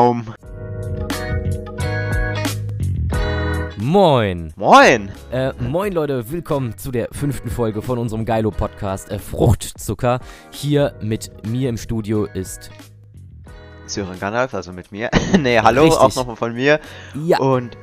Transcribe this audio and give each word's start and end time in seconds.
Baum. 0.00 0.24
Moin. 3.76 4.50
Moin. 4.56 5.12
Äh, 5.30 5.52
moin 5.58 5.92
Leute, 5.92 6.30
willkommen 6.30 6.78
zu 6.78 6.90
der 6.90 7.08
fünften 7.12 7.50
Folge 7.50 7.82
von 7.82 7.98
unserem 7.98 8.24
Geilo-Podcast 8.24 9.10
äh, 9.10 9.18
Fruchtzucker. 9.18 10.20
Hier 10.52 10.94
mit 11.02 11.46
mir 11.46 11.68
im 11.68 11.76
Studio 11.76 12.24
ist... 12.24 12.70
Sören 13.84 14.18
Gandalf, 14.18 14.54
also 14.54 14.72
mit 14.72 14.90
mir. 14.90 15.10
nee, 15.38 15.58
hallo, 15.58 15.82
Richtig. 15.82 16.00
auch 16.00 16.16
nochmal 16.16 16.36
von 16.36 16.54
mir. 16.54 16.80
Ja, 17.14 17.38
Und 17.38 17.76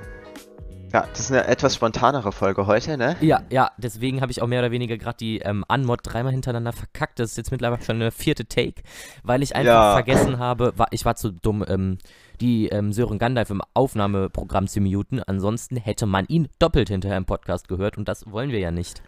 ja, 0.94 1.06
das 1.12 1.20
ist 1.20 1.32
eine 1.32 1.46
etwas 1.48 1.76
spontanere 1.76 2.32
Folge 2.32 2.66
heute, 2.68 2.98
ne? 2.98 3.16
ja, 3.22 3.42
ja, 3.50 3.72
deswegen 3.78 4.22
habe 4.22 4.32
ich 4.32 4.42
auch 4.42 4.48
mehr 4.48 4.60
oder 4.60 4.72
weniger 4.72 4.98
gerade 4.98 5.18
die 5.18 5.40
ähm, 5.40 5.66
Anmod 5.68 6.00
dreimal 6.04 6.32
hintereinander 6.32 6.72
verkackt. 6.74 7.20
Das 7.20 7.32
ist 7.32 7.38
jetzt 7.38 7.52
mittlerweile 7.52 7.84
schon 7.84 7.98
eine 7.98 8.12
vierte 8.12 8.46
Take, 8.46 8.82
weil 9.24 9.44
ich 9.44 9.56
einfach 9.56 9.72
Ja. 9.74 9.94
vergessen 9.94 10.40
habe, 10.40 10.74
war, 10.78 10.88
ich 10.92 11.04
war 11.06 11.16
zu 11.16 11.32
dumm, 11.32 11.64
ähm, 11.68 11.98
die 12.40 12.68
ähm, 12.70 12.94
Sören 12.94 13.18
Gandalf 13.20 13.50
im 13.50 13.62
Aufnahmeprogramm 13.74 14.68
zu 14.68 14.80
muten. 14.80 15.22
Ansonsten 15.24 15.76
hätte 15.78 16.06
man 16.06 16.26
ihn 16.28 16.48
doppelt 16.60 16.90
hinterher 16.90 17.18
im 17.18 17.26
Podcast 17.26 17.68
gehört 17.68 17.98
und 17.98 18.08
das 18.08 18.30
wollen 18.32 18.52
wir 18.52 18.60
ja 18.60 18.72
nicht. 18.72 19.02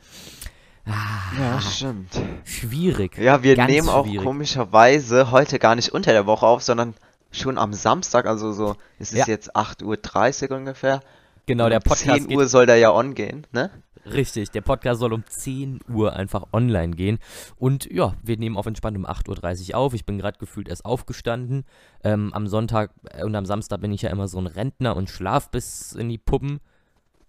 Ah, 0.86 0.92
Ja, 1.38 1.62
stimmt. 1.62 2.20
schwierig. 2.46 3.18
Ja, 3.18 3.44
wir 3.44 3.56
nehmen 3.66 3.90
auch 3.90 4.06
schwierig. 4.06 4.26
komischerweise 4.26 5.30
heute 5.32 5.60
gar 5.60 5.76
nicht 5.76 5.90
unter 5.90 6.12
der 6.14 6.26
Woche 6.26 6.46
auf, 6.48 6.64
sondern 6.64 6.96
schon 7.32 7.60
am 7.60 7.74
Samstag, 7.74 8.26
also 8.26 8.52
so, 8.54 8.76
es 8.98 9.12
ist 9.12 9.20
Ja. 9.20 9.26
jetzt 9.28 9.56
8.30 9.56 10.50
Uhr 10.50 10.58
ungefähr. 10.58 11.02
Genau, 11.50 11.68
der 11.68 11.80
Um 11.80 11.84
Podcast 11.84 12.28
10 12.30 12.38
Uhr 12.38 12.46
soll 12.46 12.68
der 12.68 12.76
ja 12.76 12.94
on 12.94 13.16
gehen, 13.16 13.48
ne? 13.52 13.72
Richtig, 14.06 14.52
der 14.52 14.62
Podcast 14.62 15.00
soll 15.00 15.14
um 15.14 15.24
10 15.28 15.80
Uhr 15.92 16.14
einfach 16.14 16.46
online 16.54 16.96
gehen. 16.96 17.18
Und 17.58 17.92
ja, 17.92 18.14
wir 18.22 18.38
nehmen 18.38 18.56
auf 18.56 18.68
entspannt 18.68 18.96
um 18.96 19.08
8.30 19.08 19.70
Uhr 19.70 19.78
auf. 19.78 19.96
Ich 19.96 20.06
bin 20.06 20.20
gerade 20.20 20.38
gefühlt 20.38 20.70
erst 20.70 20.86
aufgestanden. 20.86 21.66
Ähm, 22.04 22.32
am 22.36 22.46
Sonntag 22.46 22.92
äh, 23.10 23.24
und 23.24 23.36
am 23.36 23.48
Samstag 23.48 23.82
bin 23.82 23.92
ich 23.92 24.04
ja 24.04 24.12
immer 24.12 24.28
so 24.28 24.38
ein 24.38 24.46
Rentner 24.46 24.96
und 24.96 25.10
schlaf 25.10 25.50
bis 25.50 25.94
in 25.94 26.08
die 26.08 26.20
Puppen. 26.20 26.60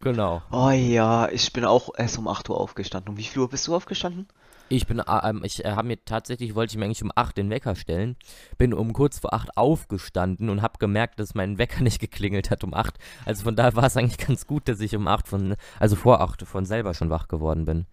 Genau. 0.01 0.43
Oh 0.51 0.71
ja, 0.71 1.29
ich 1.29 1.53
bin 1.53 1.65
auch 1.65 1.91
erst 1.97 2.19
um 2.19 2.27
8 2.27 2.49
Uhr 2.49 2.59
aufgestanden. 2.59 3.13
Um 3.13 3.19
wie 3.19 3.25
viel 3.25 3.43
Uhr 3.43 3.51
bist 3.51 3.69
du 3.69 3.75
aufgestanden? 3.75 4.27
Ich 4.73 4.87
bin, 4.87 5.01
äh, 5.01 5.29
ähm, 5.29 5.43
ich 5.45 5.65
äh, 5.65 5.73
habe 5.73 5.89
mir 5.89 6.03
tatsächlich, 6.05 6.55
wollte 6.55 6.73
ich 6.73 6.79
mir 6.79 6.85
eigentlich 6.85 7.03
um 7.03 7.13
8 7.15 7.37
den 7.37 7.51
Wecker 7.51 7.75
stellen. 7.75 8.17
Bin 8.57 8.73
um 8.73 8.93
kurz 8.93 9.19
vor 9.19 9.35
8 9.35 9.57
aufgestanden 9.57 10.49
und 10.49 10.63
habe 10.63 10.79
gemerkt, 10.79 11.21
dass 11.21 11.35
mein 11.35 11.59
Wecker 11.59 11.83
nicht 11.83 12.01
geklingelt 12.01 12.51
hat 12.51 12.65
um 12.65 12.73
8. 12.73 12.95
Also 13.27 13.43
von 13.43 13.57
daher 13.57 13.77
war 13.77 13.85
es 13.85 13.97
eigentlich 13.97 14.27
ganz 14.27 14.47
gut, 14.47 14.69
dass 14.69 14.81
ich 14.81 14.97
um 14.97 15.07
8 15.07 15.29
von, 15.29 15.57
also 15.79 15.97
vor 15.97 16.21
8 16.21 16.43
von 16.43 16.65
selber 16.65 16.95
schon 16.95 17.11
wach 17.11 17.29
geworden 17.29 17.67
bin. 17.67 17.87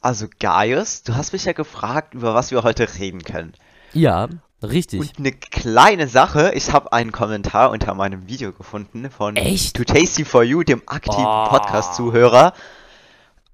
Also 0.00 0.26
Gaius, 0.40 1.02
du 1.02 1.14
hast 1.14 1.32
mich 1.32 1.44
ja 1.44 1.52
gefragt, 1.52 2.14
über 2.14 2.34
was 2.34 2.50
wir 2.50 2.62
heute 2.62 2.88
reden 2.98 3.22
können. 3.22 3.52
Ja, 3.92 4.28
richtig. 4.62 5.00
Und 5.00 5.18
eine 5.18 5.32
kleine 5.32 6.08
Sache, 6.08 6.52
ich 6.54 6.72
habe 6.72 6.92
einen 6.92 7.12
Kommentar 7.12 7.70
unter 7.70 7.94
meinem 7.94 8.26
Video 8.28 8.52
gefunden 8.52 9.10
von 9.10 9.36
Echt? 9.36 9.76
Too 9.76 9.84
Tasty 9.84 10.24
for 10.24 10.42
You, 10.42 10.62
dem 10.62 10.82
aktiven 10.86 11.24
Oh. 11.24 11.48
Podcast-Zuhörer. 11.48 12.52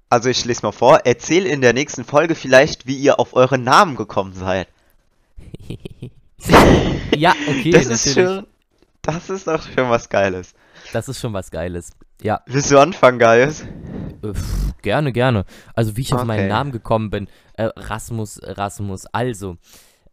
Also 0.09 0.29
ich 0.29 0.43
lese 0.45 0.63
mal 0.63 0.71
vor. 0.71 1.01
Erzähl 1.05 1.45
in 1.45 1.61
der 1.61 1.73
nächsten 1.73 2.03
Folge 2.03 2.33
vielleicht, 2.35 2.87
wie 2.87 2.95
ihr 2.97 3.19
auf 3.19 3.33
euren 3.35 3.63
Namen 3.63 3.95
gekommen 3.95 4.33
seid. 4.33 4.67
ja, 7.15 7.33
okay, 7.47 7.71
das 7.71 7.83
natürlich. 7.87 8.05
ist 8.05 8.13
schon, 8.13 8.47
das 9.01 9.29
ist 9.29 9.47
doch 9.47 9.61
schon 9.61 9.89
was 9.89 10.09
Geiles. 10.09 10.53
Das 10.93 11.07
ist 11.09 11.19
schon 11.19 11.33
was 11.33 11.51
Geiles. 11.51 11.91
Ja, 12.21 12.41
Willst 12.47 12.71
du 12.71 12.79
anfangen, 12.79 13.19
Gaius? 13.19 13.63
pff, 14.25 14.73
gerne, 14.81 15.11
gerne. 15.13 15.45
Also 15.73 15.95
wie 15.95 16.01
ich 16.01 16.13
auf 16.13 16.23
meinen 16.25 16.39
Okay. 16.39 16.49
Namen 16.49 16.71
gekommen 16.71 17.09
bin. 17.09 17.27
Äh, 17.53 17.69
Rasmus, 17.75 18.39
Rasmus. 18.43 19.05
Also, 19.07 19.57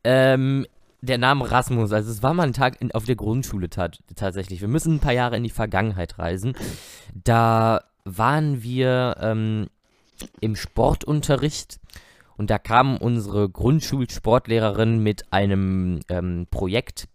ähm, 0.04 0.66
der 1.00 1.18
Name 1.18 1.50
Rasmus, 1.50 1.92
also 1.92 2.10
es 2.10 2.22
war 2.22 2.34
mal 2.34 2.46
ein 2.46 2.52
Tag 2.52 2.80
in, 2.80 2.92
auf 2.92 3.04
der 3.04 3.16
Grundschule 3.16 3.68
tat, 3.68 4.02
tatsächlich. 4.14 4.60
Wir 4.60 4.68
müssen 4.68 4.94
ein 4.94 5.00
paar 5.00 5.12
Jahre 5.12 5.36
in 5.36 5.44
die 5.44 5.50
Vergangenheit 5.50 6.18
reisen. 6.18 6.54
Da 7.12 7.82
waren 8.04 8.62
wir 8.62 9.16
ähm, 9.20 9.66
im 10.40 10.56
Sportunterricht 10.56 11.78
und 12.36 12.50
da 12.50 12.58
kam 12.58 12.96
unsere 12.96 13.48
Grundschulsportlehrerin 13.48 15.02
mit 15.02 15.32
einem 15.32 16.00
ähm, 16.08 16.46
Projekt 16.50 17.08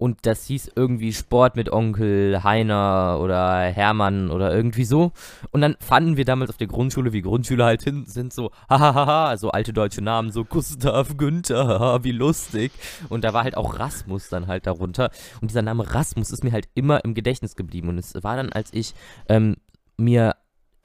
und 0.00 0.20
das 0.22 0.46
hieß 0.46 0.72
irgendwie 0.76 1.12
Sport 1.12 1.56
mit 1.56 1.70
Onkel 1.70 2.42
Heiner 2.42 3.18
oder 3.20 3.60
Hermann 3.64 4.30
oder 4.30 4.50
irgendwie 4.50 4.86
so. 4.86 5.12
Und 5.50 5.60
dann 5.60 5.76
fanden 5.78 6.16
wir 6.16 6.24
damals 6.24 6.48
auf 6.48 6.56
der 6.56 6.68
Grundschule, 6.68 7.12
wie 7.12 7.20
Grundschüler 7.20 7.66
halt 7.66 7.82
hin 7.82 8.06
sind, 8.06 8.32
so, 8.32 8.50
hahaha, 8.70 9.36
so 9.36 9.50
alte 9.50 9.74
deutsche 9.74 10.00
Namen, 10.00 10.32
so 10.32 10.46
Gustav, 10.46 11.18
Günther, 11.18 11.98
wie 12.02 12.12
lustig. 12.12 12.72
Und 13.10 13.24
da 13.24 13.34
war 13.34 13.44
halt 13.44 13.58
auch 13.58 13.78
Rasmus 13.78 14.30
dann 14.30 14.46
halt 14.46 14.66
darunter. 14.66 15.10
Und 15.42 15.50
dieser 15.50 15.60
Name 15.60 15.92
Rasmus 15.92 16.30
ist 16.30 16.44
mir 16.44 16.52
halt 16.52 16.68
immer 16.74 17.04
im 17.04 17.12
Gedächtnis 17.12 17.54
geblieben. 17.54 17.90
Und 17.90 17.98
es 17.98 18.14
war 18.24 18.36
dann, 18.36 18.50
als 18.50 18.72
ich 18.72 18.94
ähm, 19.28 19.56
mir 19.98 20.34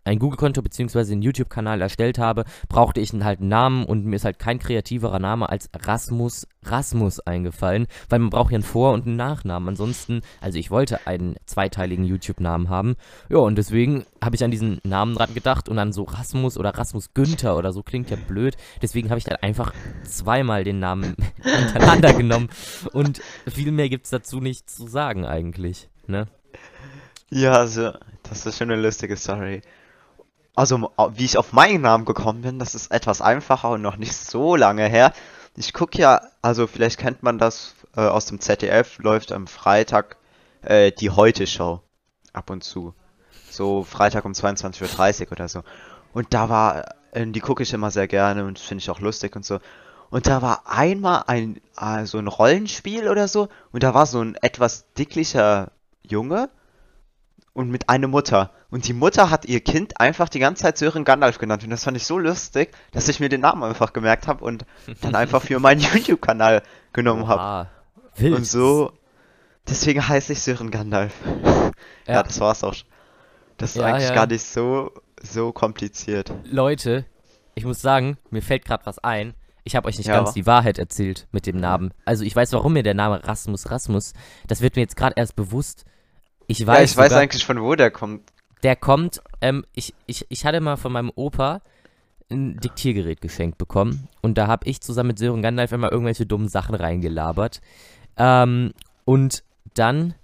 ein 0.06 0.20
Google-Konto 0.20 0.62
bzw. 0.62 1.12
einen 1.12 1.22
YouTube-Kanal 1.22 1.82
erstellt 1.82 2.18
habe, 2.18 2.46
brauchte 2.70 3.02
ich 3.02 3.12
halt 3.14 3.40
einen 3.40 3.50
Namen 3.50 3.86
und 3.86 4.06
mir 4.06 4.16
ist 4.16 4.26
halt 4.26 4.40
kein 4.40 4.60
kreativerer 4.60 5.20
Name 5.20 5.50
als 5.50 5.70
Rasmus 5.76 6.48
Rasmus 6.66 7.20
eingefallen, 7.20 7.88
weil 8.10 8.20
man 8.20 8.30
braucht 8.30 8.52
ja 8.52 8.56
einen 8.56 8.64
Vor- 8.64 8.94
und 8.94 9.06
einen 9.06 9.16
Nachnamen. 9.16 9.70
Ansonsten, 9.70 10.22
also 10.42 10.58
ich 10.58 10.72
wollte 10.72 11.06
einen 11.08 11.36
zweiteiligen 11.46 12.06
YouTube-Namen 12.06 12.70
haben. 12.70 12.96
Ja, 13.30 13.38
und 13.38 13.56
deswegen 13.56 14.06
habe 14.24 14.36
ich 14.36 14.44
an 14.44 14.52
diesen 14.52 14.80
Namen 14.84 15.16
dran 15.16 15.34
gedacht 15.34 15.70
und 15.70 15.78
dann 15.78 15.94
so 15.94 16.04
Rasmus 16.04 16.58
oder 16.58 16.72
Rasmus 16.72 17.14
Günther 17.14 17.58
oder 17.58 17.72
so 17.72 17.84
klingt 17.84 18.10
ja 18.10 18.18
blöd. 18.18 18.58
Deswegen 18.82 19.10
habe 19.10 19.20
ich 19.20 19.26
dann 19.26 19.38
einfach 19.38 19.74
zweimal 20.04 20.64
den 20.64 20.80
Namen 20.80 21.16
hintereinander 21.44 22.14
genommen 22.14 22.50
und 22.94 23.22
viel 23.48 23.72
mehr 23.72 23.90
gibt 23.90 24.06
es 24.06 24.12
dazu 24.12 24.40
nicht 24.40 24.70
zu 24.70 24.88
sagen 24.88 25.26
eigentlich. 25.26 25.90
Ne? 26.08 26.28
Ja, 27.30 27.54
also, 27.54 27.92
das 28.24 28.46
ist 28.46 28.58
schon 28.58 28.72
eine 28.72 28.82
lustige 28.82 29.18
Story. 29.18 29.62
Also, 30.56 30.92
wie 31.14 31.26
ich 31.26 31.38
auf 31.38 31.52
meinen 31.52 31.82
Namen 31.82 32.06
gekommen 32.06 32.42
bin, 32.42 32.60
das 32.60 32.76
ist 32.76 32.92
etwas 32.92 33.22
einfacher 33.22 33.72
und 33.72 33.82
noch 33.82 33.98
nicht 33.98 34.16
so 34.16 34.56
lange 34.56 34.88
her. 34.88 35.14
Ich 35.58 35.74
gucke 35.74 35.98
ja, 35.98 36.22
also 36.42 36.68
vielleicht 36.68 36.98
kennt 36.98 37.24
man 37.24 37.38
das 37.38 37.76
äh, 37.96 38.02
aus 38.02 38.26
dem 38.26 38.40
ZDF, 38.40 38.98
läuft 39.00 39.32
am 39.32 39.48
Freitag 39.48 40.18
äh, 40.62 40.92
die 40.92 41.10
Heute-Show 41.10 41.82
ab 42.34 42.50
und 42.50 42.64
zu. 42.64 42.94
So 43.50 43.84
Freitag 43.84 44.26
um 44.26 44.34
22.30 44.34 45.26
Uhr 45.26 45.32
oder 45.34 45.48
so. 45.48 45.64
Und 46.14 46.34
da 46.34 46.50
war, 46.50 46.86
äh, 47.12 47.28
die 47.28 47.40
gucke 47.40 47.64
ich 47.64 47.74
immer 47.74 47.92
sehr 47.92 48.08
gerne 48.08 48.46
und 48.46 48.60
finde 48.60 48.82
ich 48.82 48.90
auch 48.90 49.00
lustig 49.00 49.36
und 49.36 49.46
so. 49.46 49.60
Und 50.10 50.28
da 50.28 50.42
war 50.42 50.64
einmal 50.66 51.24
ein, 51.28 51.62
äh, 51.80 52.06
so 52.06 52.18
ein 52.18 52.28
Rollenspiel 52.28 53.10
oder 53.10 53.28
so. 53.28 53.50
Und 53.72 53.84
da 53.84 53.94
war 53.94 54.06
so 54.06 54.22
ein 54.22 54.36
etwas 54.42 54.94
dicklicher 54.94 55.72
Junge 56.04 56.50
und 57.54 57.70
mit 57.70 57.90
einer 57.90 58.08
Mutter. 58.08 58.52
Und 58.76 58.90
die 58.90 58.94
Mutter 58.94 59.30
hat 59.30 59.46
ihr 59.46 59.62
Kind 59.62 60.02
einfach 60.02 60.28
die 60.28 60.40
ganze 60.40 60.64
Zeit 60.64 60.78
Sören 60.78 61.06
Gandalf 61.06 61.38
genannt. 61.38 61.64
Und 61.64 61.70
das 61.70 61.86
fand 61.86 61.96
ich 61.96 62.06
so 62.06 62.20
lustig, 62.20 62.74
dass 62.92 63.08
ich 63.08 63.22
mir 63.22 63.30
den 63.30 63.40
Namen 63.40 63.64
einfach 63.64 63.94
gemerkt 63.94 64.28
habe 64.28 64.44
und 64.44 64.66
dann 65.00 65.16
einfach 65.16 65.42
für 65.42 65.62
meinen 65.62 65.80
YouTube-Kanal 65.80 66.62
genommen 66.92 67.26
habe. 67.30 67.70
Und 68.20 68.46
so, 68.46 68.92
deswegen 69.66 70.06
heiße 70.06 70.34
ich 70.34 70.42
Sören 70.42 70.72
Gandalf. 70.72 71.14
Ja, 72.06 72.16
Ja. 72.16 72.24
das 72.24 72.38
war's 72.42 72.66
auch. 72.66 72.74
schon. 72.74 72.86
Das 73.56 73.70
ist 73.70 73.76
Ja, 73.78 73.86
eigentlich 73.86 74.10
ja. 74.10 74.14
gar 74.16 74.28
nicht 74.28 74.44
so, 74.44 74.92
so 75.24 75.54
kompliziert. 75.54 76.34
Leute, 76.44 77.06
ich 77.54 77.64
muss 77.64 77.82
sagen, 77.82 78.18
mir 78.30 78.42
fällt 78.42 78.66
gerade 78.66 78.86
was 78.86 79.00
ein. 79.00 79.36
Ich 79.64 79.78
habe 79.78 79.88
euch 79.88 79.98
nicht 80.00 80.08
Ja. 80.08 80.18
ganz 80.18 80.34
die 80.34 80.46
Wahrheit 80.46 80.80
erzählt 80.80 81.28
mit 81.32 81.46
dem 81.48 81.56
Namen. 81.62 81.94
Also 82.04 82.26
ich 82.26 82.36
weiß, 82.36 82.52
warum 82.52 82.74
mir 82.74 82.84
der 82.84 82.94
Name 82.94 83.26
Rasmus 83.26 83.72
Rasmus, 83.72 84.12
das 84.50 84.60
wird 84.60 84.76
mir 84.76 84.82
jetzt 84.82 84.98
gerade 84.98 85.14
erst 85.16 85.38
bewusst. 85.38 85.86
Ich 86.48 86.68
weiß, 86.68 86.78
ja, 86.78 86.84
ich 86.84 86.98
weiß 86.98 87.10
sogar, 87.12 87.22
eigentlich 87.22 87.46
von 87.46 87.62
wo 87.62 87.74
der 87.76 87.90
kommt. 87.90 88.34
Der 88.64 88.76
kommt, 88.76 89.22
ähm, 89.42 89.66
ich, 89.74 89.94
ich, 90.08 90.26
ich 90.30 90.46
hatte 90.46 90.62
mal 90.62 90.78
von 90.78 90.92
meinem 90.92 91.12
Opa 91.16 91.62
ein 92.32 92.58
Diktiergerät 92.58 93.22
geschenkt 93.22 93.58
bekommen 93.58 94.08
und 94.22 94.38
da 94.38 94.48
habe 94.48 94.68
ich 94.68 94.82
zusammen 94.82 95.08
mit 95.08 95.20
Sören 95.20 95.42
Gandalf 95.42 95.72
immer 95.72 95.92
irgendwelche 95.92 96.26
dummen 96.26 96.48
Sachen 96.48 96.76
reingelabert. 96.76 97.62
Ähm, 98.18 98.74
und 99.06 99.44
dann 99.76 100.16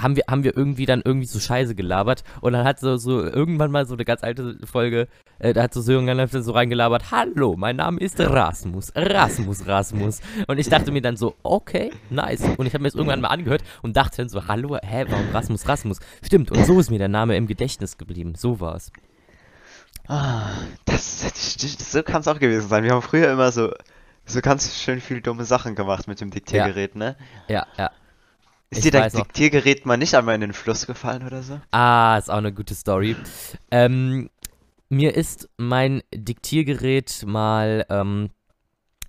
haben 0.00 0.16
wir, 0.16 0.24
haben 0.28 0.44
wir 0.44 0.56
irgendwie 0.56 0.86
dann 0.86 1.02
irgendwie 1.04 1.26
so 1.26 1.38
Scheiße 1.38 1.74
gelabert 1.74 2.24
und 2.40 2.52
dann 2.52 2.64
hat 2.64 2.80
so, 2.80 2.96
so 2.96 3.22
irgendwann 3.22 3.70
mal 3.70 3.86
so 3.86 3.94
eine 3.94 4.04
ganz 4.04 4.22
alte 4.22 4.58
Folge, 4.64 5.08
äh, 5.38 5.52
da 5.52 5.62
hat 5.64 5.74
so 5.74 5.80
Sören 5.80 6.06
Gandalf 6.06 6.32
so 6.32 6.52
reingelabert, 6.52 7.10
hallo, 7.10 7.56
mein 7.56 7.76
Name 7.76 8.00
ist 8.00 8.18
Rasmus, 8.20 8.92
Rasmus, 8.94 9.66
Rasmus. 9.66 10.20
Und 10.46 10.58
ich 10.58 10.68
dachte 10.68 10.92
mir 10.92 11.02
dann 11.02 11.16
so, 11.16 11.34
okay, 11.42 11.92
nice. 12.10 12.42
Und 12.56 12.66
ich 12.66 12.74
habe 12.74 12.82
mir 12.82 12.88
das 12.88 12.94
irgendwann 12.94 13.20
mal 13.20 13.28
angehört 13.28 13.62
und 13.82 13.96
dachte 13.96 14.18
dann 14.18 14.28
so, 14.28 14.46
hallo, 14.48 14.78
hä, 14.82 15.04
warum 15.08 15.30
Rasmus, 15.32 15.68
Rasmus? 15.68 15.98
Stimmt, 16.24 16.50
und 16.50 16.64
so 16.64 16.78
ist 16.80 16.90
mir 16.90 16.98
der 16.98 17.08
Name 17.08 17.36
im 17.36 17.46
Gedächtnis 17.46 17.98
geblieben, 17.98 18.34
so 18.36 18.60
war's. 18.60 18.92
Ah, 20.08 20.50
das, 20.86 21.32
das, 21.56 21.92
so 21.92 22.02
kann 22.02 22.20
es 22.20 22.28
auch 22.28 22.40
gewesen 22.40 22.68
sein. 22.68 22.82
Wir 22.82 22.92
haben 22.92 23.02
früher 23.02 23.30
immer 23.30 23.52
so, 23.52 23.72
so 24.26 24.40
ganz 24.40 24.76
schön 24.76 25.00
viele 25.00 25.20
dumme 25.20 25.44
Sachen 25.44 25.74
gemacht 25.74 26.08
mit 26.08 26.20
dem 26.20 26.30
Diktiergerät, 26.30 26.96
ne? 26.96 27.16
Ja, 27.48 27.66
ja. 27.78 27.90
Ist 28.70 28.78
Ich 28.78 28.84
dir 28.84 28.92
dein. 28.92 29.10
Diktiergerät 29.10 29.84
mal 29.84 29.96
nicht 29.96 30.14
einmal 30.14 30.36
in 30.36 30.42
den 30.42 30.52
Fluss 30.52 30.86
gefallen 30.86 31.26
oder 31.26 31.42
so? 31.42 31.60
Ah, 31.72 32.16
ist 32.16 32.30
auch 32.30 32.38
eine 32.38 32.52
gute 32.52 32.74
Story. 32.74 33.16
Ähm, 33.72 34.30
mir 34.88 35.14
ist 35.16 35.48
mein 35.56 36.02
Diktiergerät 36.14 37.24
mal 37.26 37.84
ähm, 37.90 38.30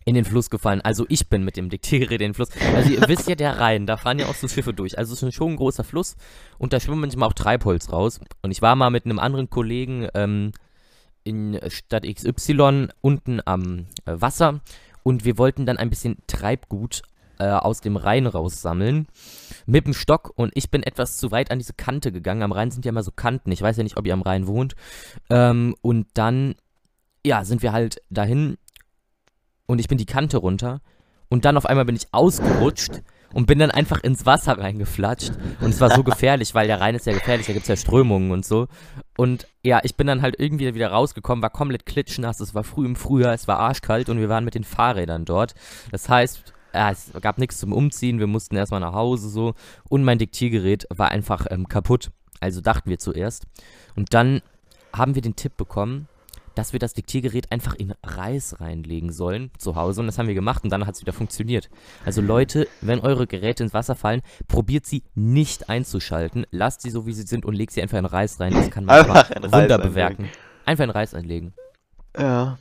in 0.04 0.16
den 0.16 0.26
Fluss 0.26 0.50
gefallen. 0.50 0.82
Also 0.82 1.06
ich 1.10 1.30
bin 1.30 1.44
mit 1.44 1.58
dem 1.58 1.70
Diktiergerät 1.70 2.22
in 2.22 2.30
den 2.30 2.34
Fluss. 2.34 2.50
Also 2.76 2.90
ihr 2.90 3.08
wisst 3.08 3.30
ja, 3.30 3.36
der 3.36 3.60
Rhein, 3.60 3.86
da 3.86 3.98
fahren 3.98 4.18
ja 4.18 4.26
auch 4.26 4.36
so 4.36 4.48
Schiffe 4.48 4.74
durch. 4.74 4.98
Also 4.98 5.14
es 5.14 5.22
ist 5.22 5.36
schon 5.36 5.52
ein 5.52 5.58
großer 5.58 5.84
Fluss 5.84 6.16
und 6.58 6.74
da 6.74 6.80
schwimmen 6.80 7.02
manchmal 7.02 7.30
auch 7.30 7.34
Treibholz 7.34 7.92
raus. 7.92 8.20
Und 8.42 8.50
ich 8.50 8.64
war 8.64 8.76
mal 8.76 8.90
mit 8.90 9.06
einem 9.06 9.20
anderen 9.20 9.52
Kollegen 9.52 10.08
ähm, 10.16 10.54
in 11.24 11.60
Stadt 11.68 12.04
XY 12.04 12.88
unten 13.02 13.42
am 13.46 13.86
äh, 14.06 14.14
Wasser 14.16 14.62
und 15.04 15.24
wir 15.24 15.38
wollten 15.38 15.68
dann 15.68 15.78
ein 15.78 15.90
bisschen 15.92 16.18
Treibgut 16.26 17.04
äh, 17.42 17.50
aus 17.50 17.82
dem 17.82 17.98
Rhein 17.98 18.28
raussammeln 18.28 19.08
mit 19.66 19.88
dem 19.88 19.94
Stock 19.94 20.32
und 20.36 20.52
ich 20.56 20.70
bin 20.70 20.84
etwas 20.84 21.18
zu 21.18 21.32
weit 21.32 21.50
an 21.50 21.60
diese 21.60 21.74
Kante 21.74 22.12
gegangen. 22.12 22.44
Am 22.44 22.52
Rhein 22.52 22.72
sind 22.72 22.86
ja 22.86 22.90
immer 22.90 23.04
so 23.04 23.12
Kanten. 23.12 23.52
Ich 23.52 23.62
weiß 23.62 23.78
ja 23.78 23.84
nicht, 23.84 23.98
ob 23.98 24.06
ihr 24.06 24.14
am 24.14 24.22
Rhein 24.22 24.48
wohnt. 24.48 24.76
Ähm, 25.30 25.76
und 25.82 26.08
dann, 26.14 26.56
ja, 27.26 27.44
sind 27.44 27.64
wir 27.64 27.74
halt 27.74 28.02
dahin 28.10 28.58
und 29.66 29.80
ich 29.80 29.88
bin 29.88 29.98
die 29.98 30.06
Kante 30.06 30.38
runter 30.38 30.82
und 31.30 31.46
dann 31.46 31.58
auf 31.58 31.66
einmal 31.66 31.86
bin 31.86 31.96
ich 31.96 32.08
ausgerutscht 32.12 33.02
und 33.34 33.48
bin 33.48 33.60
dann 33.60 33.72
einfach 33.72 34.04
ins 34.04 34.26
Wasser 34.26 34.58
reingeflatscht 34.58 35.32
und 35.62 35.70
es 35.70 35.80
war 35.80 35.90
so 35.96 36.04
gefährlich, 36.12 36.54
weil 36.54 36.68
der 36.68 36.82
Rhein 36.82 36.96
ist 36.96 37.06
ja 37.06 37.14
gefährlich, 37.14 37.48
da 37.48 37.54
gibt 37.54 37.64
es 37.64 37.70
ja 37.70 37.76
Strömungen 37.78 38.32
und 38.32 38.46
so 38.46 38.68
und 39.18 39.48
ja, 39.64 39.80
ich 39.84 39.96
bin 39.96 40.08
dann 40.08 40.22
halt 40.22 40.36
irgendwie 40.40 40.74
wieder 40.76 40.90
rausgekommen, 40.90 41.42
war 41.42 41.50
komplett 41.50 41.86
klitschnass, 41.86 42.42
es 42.42 42.54
war 42.54 42.66
früh 42.66 42.86
im 42.86 42.98
Frühjahr, 42.98 43.34
es 43.34 43.48
war 43.48 43.60
arschkalt 43.60 44.10
und 44.10 44.20
wir 44.20 44.28
waren 44.28 44.44
mit 44.44 44.56
den 44.56 44.66
Fahrrädern 44.66 45.24
dort, 45.24 45.56
das 45.92 46.10
heißt, 46.10 46.44
ja, 46.74 46.92
es 46.92 47.12
gab 47.22 47.38
nichts 47.38 47.60
zum 47.60 47.74
Umziehen, 47.74 48.20
wir 48.20 48.28
mussten 48.28 48.56
erstmal 48.56 48.80
nach 48.80 48.94
Hause 48.94 49.30
so 49.30 49.54
und 49.90 50.04
mein 50.04 50.18
Diktiergerät 50.18 50.88
war 50.90 51.10
einfach 51.10 51.48
ähm, 51.50 51.68
kaputt, 51.68 52.12
also 52.40 52.62
dachten 52.62 52.90
wir 52.90 53.00
zuerst 53.00 53.46
und 53.96 54.14
dann 54.14 54.42
haben 54.94 55.16
wir 55.16 55.22
den 55.22 55.36
Tipp 55.36 55.58
bekommen, 55.58 56.08
dass 56.56 56.74
wir 56.74 56.80
das 56.80 56.94
Diktiergerät 56.94 57.52
einfach 57.52 57.76
in 57.76 57.94
Reis 58.04 58.60
reinlegen 58.60 59.12
sollen 59.12 59.52
zu 59.58 59.76
Hause. 59.76 60.02
Und 60.02 60.08
das 60.08 60.18
haben 60.18 60.28
wir 60.28 60.36
gemacht 60.36 60.64
und 60.64 60.70
dann 60.70 60.86
hat 60.86 60.96
es 60.96 61.02
wieder 61.02 61.14
funktioniert. 61.14 61.70
Also 62.06 62.22
Leute, 62.22 62.68
wenn 62.82 63.00
eure 63.00 63.28
Geräte 63.28 63.64
ins 63.64 63.74
Wasser 63.74 63.96
fallen, 63.96 64.22
probiert 64.48 64.86
sie 64.86 65.04
nicht 65.16 65.70
einzuschalten. 65.70 66.46
Lasst 66.52 66.82
sie 66.82 66.90
so, 66.90 67.06
wie 67.06 67.14
sie 67.14 67.24
sind 67.24 67.46
und 67.46 67.54
legt 67.54 67.72
sie 67.72 67.82
einfach 67.82 67.98
in 67.98 68.06
Reis 68.06 68.40
rein. 68.40 68.54
Das 68.54 68.70
kann 68.70 68.86
man 68.86 69.00
einfach 69.00 69.30
Wunder 69.52 69.78
bewirken. 69.78 70.30
Einfach 70.66 70.84
in 70.84 70.90
Reis 70.90 71.14
einlegen. 71.14 71.54
Ja. 72.18 72.58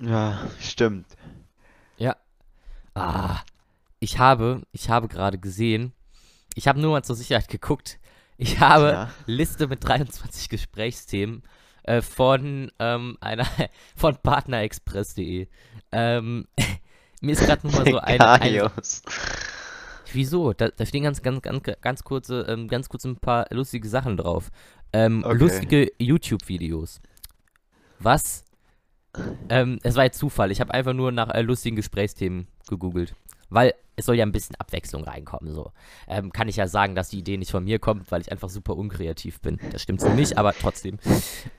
Ja, 0.00 0.38
stimmt. 0.58 1.06
Ah. 2.94 3.40
Ich 4.00 4.18
habe, 4.18 4.62
ich 4.72 4.90
habe 4.90 5.06
gerade 5.08 5.38
gesehen, 5.38 5.92
ich 6.54 6.68
habe 6.68 6.80
nur 6.80 6.90
mal 6.90 7.04
zur 7.04 7.16
Sicherheit 7.16 7.48
geguckt. 7.48 7.98
Ich 8.36 8.58
habe 8.60 8.88
ja. 8.88 9.10
Liste 9.26 9.68
mit 9.68 9.84
23 9.84 10.48
Gesprächsthemen 10.48 11.42
äh, 11.84 12.02
von 12.02 12.70
ähm, 12.78 13.16
einer 13.20 13.46
von 13.96 14.16
partnerexpress.de. 14.16 15.48
Ähm, 15.92 16.48
mir 17.20 17.32
ist 17.32 17.44
gerade 17.44 17.66
nochmal 17.66 17.90
so 17.90 17.98
ein, 17.98 18.20
ein 18.20 18.70
Wieso? 20.12 20.52
Da, 20.52 20.68
da, 20.68 20.84
stehen 20.84 21.04
ganz, 21.04 21.22
ganz, 21.22 21.40
ganz, 21.42 21.62
ganz 21.80 22.04
kurze, 22.04 22.42
ähm, 22.48 22.68
ganz 22.68 22.88
kurz 22.88 23.04
ein 23.04 23.16
paar 23.16 23.46
lustige 23.50 23.88
Sachen 23.88 24.16
drauf. 24.16 24.50
Ähm, 24.92 25.22
okay. 25.24 25.36
Lustige 25.36 25.92
YouTube-Videos. 25.98 27.00
Was? 27.98 28.44
Ähm, 29.48 29.78
es 29.82 29.94
war 29.94 30.04
jetzt 30.04 30.18
Zufall. 30.18 30.50
Ich 30.50 30.60
habe 30.60 30.74
einfach 30.74 30.92
nur 30.92 31.12
nach 31.12 31.30
äh, 31.30 31.42
lustigen 31.42 31.76
Gesprächsthemen 31.76 32.48
gegoogelt. 32.72 33.14
Weil 33.48 33.74
es 33.96 34.06
soll 34.06 34.16
ja 34.16 34.24
ein 34.24 34.32
bisschen 34.32 34.56
Abwechslung 34.56 35.04
reinkommen. 35.04 35.52
So 35.54 35.72
ähm, 36.08 36.32
kann 36.32 36.48
ich 36.48 36.56
ja 36.56 36.66
sagen, 36.66 36.94
dass 36.94 37.10
die 37.10 37.18
Idee 37.18 37.36
nicht 37.36 37.50
von 37.50 37.64
mir 37.64 37.78
kommt, 37.78 38.10
weil 38.10 38.22
ich 38.22 38.32
einfach 38.32 38.48
super 38.48 38.76
unkreativ 38.76 39.40
bin. 39.40 39.58
Das 39.70 39.82
stimmt 39.82 40.00
so 40.00 40.08
nicht, 40.08 40.38
aber 40.38 40.54
trotzdem. 40.54 40.98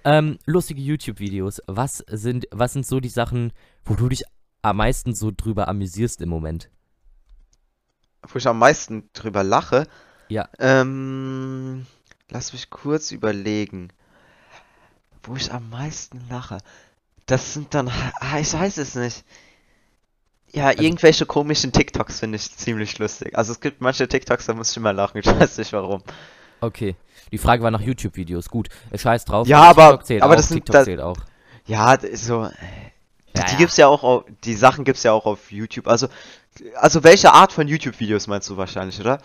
Ähm, 0.03 0.39
lustige 0.45 0.81
YouTube-Videos. 0.81 1.61
Was 1.67 1.99
sind, 2.07 2.47
was 2.51 2.73
sind 2.73 2.85
so 2.85 2.99
die 2.99 3.09
Sachen, 3.09 3.53
wo 3.85 3.93
du 3.93 4.09
dich 4.09 4.23
am 4.63 4.77
meisten 4.77 5.13
so 5.13 5.31
drüber 5.35 5.67
amüsierst 5.67 6.21
im 6.21 6.29
Moment? 6.29 6.69
Wo 8.27 8.37
ich 8.37 8.47
am 8.47 8.57
meisten 8.57 9.09
drüber 9.13 9.43
lache? 9.43 9.87
Ja. 10.29 10.49
Ähm, 10.57 11.85
lass 12.29 12.53
mich 12.53 12.69
kurz 12.69 13.11
überlegen. 13.11 13.89
Wo 15.21 15.35
ich 15.35 15.51
am 15.53 15.69
meisten 15.69 16.21
lache. 16.29 16.57
Das 17.27 17.53
sind 17.53 17.73
dann, 17.73 17.87
ah, 17.87 18.39
ich 18.39 18.51
weiß 18.51 18.77
es 18.77 18.95
nicht. 18.95 19.23
Ja, 20.53 20.67
also, 20.67 20.83
irgendwelche 20.83 21.25
komischen 21.25 21.71
TikToks 21.71 22.19
finde 22.19 22.35
ich 22.35 22.55
ziemlich 22.55 22.99
lustig. 22.99 23.35
Also 23.35 23.51
es 23.53 23.59
gibt 23.59 23.81
manche 23.81 24.07
TikToks, 24.07 24.45
da 24.45 24.53
muss 24.53 24.71
ich 24.71 24.77
immer 24.77 24.93
lachen, 24.93 25.17
ich 25.23 25.25
weiß 25.25 25.57
nicht 25.57 25.73
warum. 25.73 26.03
Okay. 26.61 26.95
Die 27.31 27.39
Frage 27.39 27.63
war 27.63 27.71
nach 27.71 27.81
YouTube-Videos. 27.81 28.49
Gut, 28.49 28.69
äh, 28.91 28.97
scheiß 28.97 29.25
drauf. 29.25 29.47
Ja, 29.47 29.63
aber, 29.63 29.99
aber 29.99 30.25
auch, 30.25 30.35
das 30.35 30.49
TikTok 30.49 30.73
da, 30.73 30.83
zählt 30.83 31.01
auch. 31.01 31.17
Ja, 31.65 31.97
so. 32.13 32.47
Die, 33.35 33.39
ja, 33.39 33.45
die 33.45 33.51
ja. 33.53 33.57
gibt's 33.57 33.77
ja 33.77 33.87
auch, 33.87 34.03
auf, 34.03 34.25
die 34.43 34.53
Sachen 34.53 34.83
gibt's 34.83 35.01
ja 35.01 35.11
auch 35.11 35.25
auf 35.25 35.51
YouTube. 35.51 35.87
Also, 35.87 36.07
also 36.75 37.03
welche 37.03 37.33
Art 37.33 37.51
von 37.51 37.67
YouTube-Videos 37.67 38.27
meinst 38.27 38.49
du 38.49 38.57
wahrscheinlich, 38.57 38.99
oder? 38.99 39.19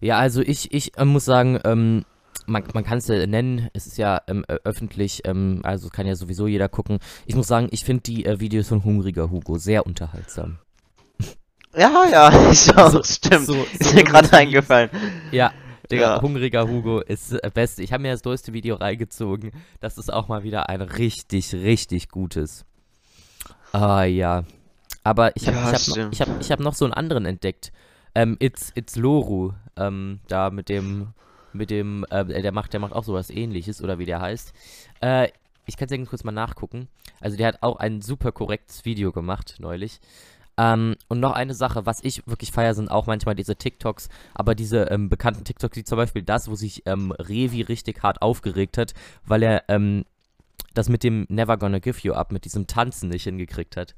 Ja, 0.00 0.18
also 0.18 0.40
ich, 0.40 0.74
ich 0.74 0.98
äh, 0.98 1.04
muss 1.04 1.24
sagen, 1.24 1.60
ähm, 1.64 2.04
man, 2.46 2.64
man 2.74 2.84
kann 2.84 2.98
es 2.98 3.08
ja 3.08 3.26
nennen, 3.26 3.68
es 3.72 3.86
ist 3.86 3.98
ja 3.98 4.20
ähm, 4.28 4.44
öffentlich, 4.64 5.22
ähm, 5.24 5.60
also 5.64 5.88
kann 5.88 6.06
ja 6.06 6.14
sowieso 6.14 6.46
jeder 6.46 6.68
gucken. 6.68 6.98
Ich 7.26 7.34
muss 7.34 7.48
sagen, 7.48 7.68
ich 7.70 7.84
finde 7.84 8.02
die 8.02 8.24
äh, 8.24 8.40
Videos 8.40 8.68
von 8.68 8.84
Hungriger 8.84 9.30
Hugo 9.30 9.58
sehr 9.58 9.86
unterhaltsam. 9.86 10.58
Ja, 11.76 12.06
ja, 12.10 12.50
ich 12.50 12.76
auch, 12.76 12.90
so, 12.90 13.02
stimmt. 13.02 13.46
So, 13.46 13.54
ist 13.54 13.84
so 13.84 13.94
mir 13.94 14.04
gerade 14.04 14.32
eingefallen. 14.32 14.90
Ja, 15.30 15.52
Digga, 15.90 16.16
ja. 16.16 16.22
Hungriger 16.22 16.68
Hugo 16.68 17.00
ist 17.00 17.32
äh, 17.32 17.50
best. 17.52 17.78
Ich 17.78 17.92
habe 17.92 18.02
mir 18.02 18.12
das 18.12 18.24
neueste 18.24 18.52
Video 18.52 18.76
reingezogen. 18.76 19.52
Das 19.80 19.98
ist 19.98 20.12
auch 20.12 20.28
mal 20.28 20.42
wieder 20.42 20.68
ein 20.68 20.80
richtig, 20.80 21.54
richtig 21.54 22.08
gutes. 22.08 22.64
Ah, 23.72 24.04
ja. 24.04 24.44
Aber 25.04 25.36
ich 25.36 25.46
habe 25.46 25.56
ja, 25.56 25.72
ich 25.72 25.88
hab 25.88 25.96
noch, 25.96 26.12
ich 26.12 26.20
hab, 26.20 26.40
ich 26.40 26.52
hab 26.52 26.60
noch 26.60 26.74
so 26.74 26.84
einen 26.84 26.94
anderen 26.94 27.26
entdeckt. 27.26 27.72
Ähm, 28.14 28.36
It's, 28.40 28.72
It's 28.74 28.96
Loru. 28.96 29.52
Ähm, 29.76 30.20
da 30.28 30.50
mit 30.50 30.68
dem 30.68 31.08
mit 31.56 31.70
dem, 31.70 32.04
äh, 32.10 32.24
der 32.42 32.52
macht, 32.52 32.72
der 32.72 32.80
macht 32.80 32.92
auch 32.92 33.04
sowas 33.04 33.30
ähnliches, 33.30 33.82
oder 33.82 33.98
wie 33.98 34.06
der 34.06 34.20
heißt. 34.20 34.52
Äh, 35.00 35.28
ich 35.66 35.76
kann 35.76 35.88
es 35.90 35.96
ja 35.96 36.04
kurz 36.04 36.24
mal 36.24 36.32
nachgucken. 36.32 36.88
Also 37.20 37.36
der 37.36 37.48
hat 37.48 37.62
auch 37.62 37.76
ein 37.76 38.00
super 38.00 38.32
korrektes 38.32 38.84
Video 38.84 39.12
gemacht, 39.12 39.56
neulich. 39.58 40.00
Ähm, 40.58 40.96
und 41.08 41.20
noch 41.20 41.32
eine 41.32 41.54
Sache, 41.54 41.84
was 41.84 42.02
ich 42.02 42.26
wirklich 42.26 42.50
feier, 42.52 42.74
sind 42.74 42.90
auch 42.90 43.06
manchmal 43.06 43.34
diese 43.34 43.56
TikToks, 43.56 44.08
aber 44.34 44.54
diese 44.54 44.84
ähm, 44.84 45.08
bekannten 45.08 45.44
TikToks, 45.44 45.76
wie 45.76 45.84
zum 45.84 45.96
Beispiel 45.96 46.22
das, 46.22 46.48
wo 46.48 46.54
sich 46.54 46.82
ähm, 46.86 47.12
Revi 47.12 47.62
richtig 47.62 48.02
hart 48.02 48.22
aufgeregt 48.22 48.78
hat, 48.78 48.94
weil 49.24 49.42
er 49.42 49.64
ähm, 49.68 50.04
das 50.72 50.88
mit 50.88 51.02
dem 51.02 51.26
Never 51.28 51.58
Gonna 51.58 51.78
Give 51.78 51.98
You 52.00 52.14
Up, 52.14 52.32
mit 52.32 52.44
diesem 52.44 52.66
Tanzen 52.66 53.10
nicht 53.10 53.24
hingekriegt 53.24 53.76
hat. 53.76 53.94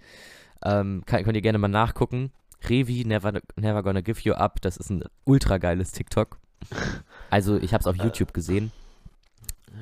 Ähm, 0.65 1.03
kann, 1.07 1.23
könnt 1.25 1.37
ihr 1.37 1.43
gerne 1.43 1.59
mal 1.59 1.69
nachgucken. 1.69 2.33
Revi, 2.69 3.05
Never, 3.05 3.41
Never 3.57 3.83
Gonna 3.85 4.01
Give 4.01 4.21
You 4.23 4.35
Up, 4.35 4.61
das 4.61 4.77
ist 4.77 4.91
ein 4.91 5.05
ultra 5.25 5.59
geiles 5.59 5.93
TikTok. 5.93 6.39
Also, 7.31 7.57
ich 7.59 7.73
habe 7.75 7.81
es 7.83 7.87
auf 7.87 7.97
YouTube 7.97 8.33
gesehen. 8.33 8.73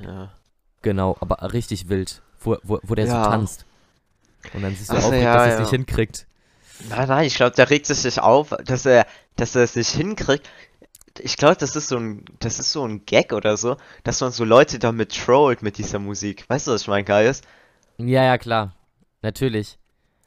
Ja. 0.03 0.31
Genau, 0.81 1.17
aber 1.19 1.53
richtig 1.53 1.89
wild, 1.89 2.21
wo, 2.39 2.57
wo, 2.63 2.79
wo 2.83 2.95
der 2.95 3.05
Ja. 3.07 3.23
so 3.23 3.29
tanzt. 3.29 3.65
Und 4.53 4.61
dann 4.61 4.75
siehst 4.75 4.89
du 4.89 4.93
Ach 4.93 5.03
aufgeregt, 5.03 5.23
ja, 5.23 5.33
dass 5.33 5.45
er 5.45 5.47
es 5.49 5.53
ja. 5.55 5.59
nicht 5.61 5.69
hinkriegt. 5.71 6.27
Nein, 6.89 7.07
nein, 7.07 7.25
ich 7.25 7.35
glaube, 7.35 7.55
der 7.55 7.69
regt 7.69 7.89
es 7.89 8.03
sich 8.03 8.19
auf, 8.19 8.49
dass 8.63 8.85
er, 8.85 9.07
dass 9.35 9.55
er 9.55 9.63
es 9.63 9.75
nicht 9.75 9.89
hinkriegt. 9.89 10.47
Ich 11.19 11.35
glaube, 11.35 11.55
das 11.55 11.75
ist 11.75 11.87
so 11.87 11.97
ein, 11.97 12.23
das 12.39 12.59
ist 12.59 12.71
so 12.71 12.85
ein 12.85 13.05
Gag 13.05 13.33
oder 13.33 13.57
so, 13.57 13.77
dass 14.03 14.21
man 14.21 14.31
so 14.31 14.43
Leute 14.45 14.77
damit 14.77 15.15
trollt 15.17 15.63
mit 15.63 15.79
dieser 15.79 15.97
Musik. 15.97 16.45
Weißt 16.47 16.67
du, 16.67 16.71
was 16.71 16.81
ich 16.83 16.87
meine, 16.87 17.03
Gaius? 17.03 17.41
Ja, 17.97 18.23
ja, 18.23 18.37
klar. 18.37 18.73
Natürlich. 19.23 19.79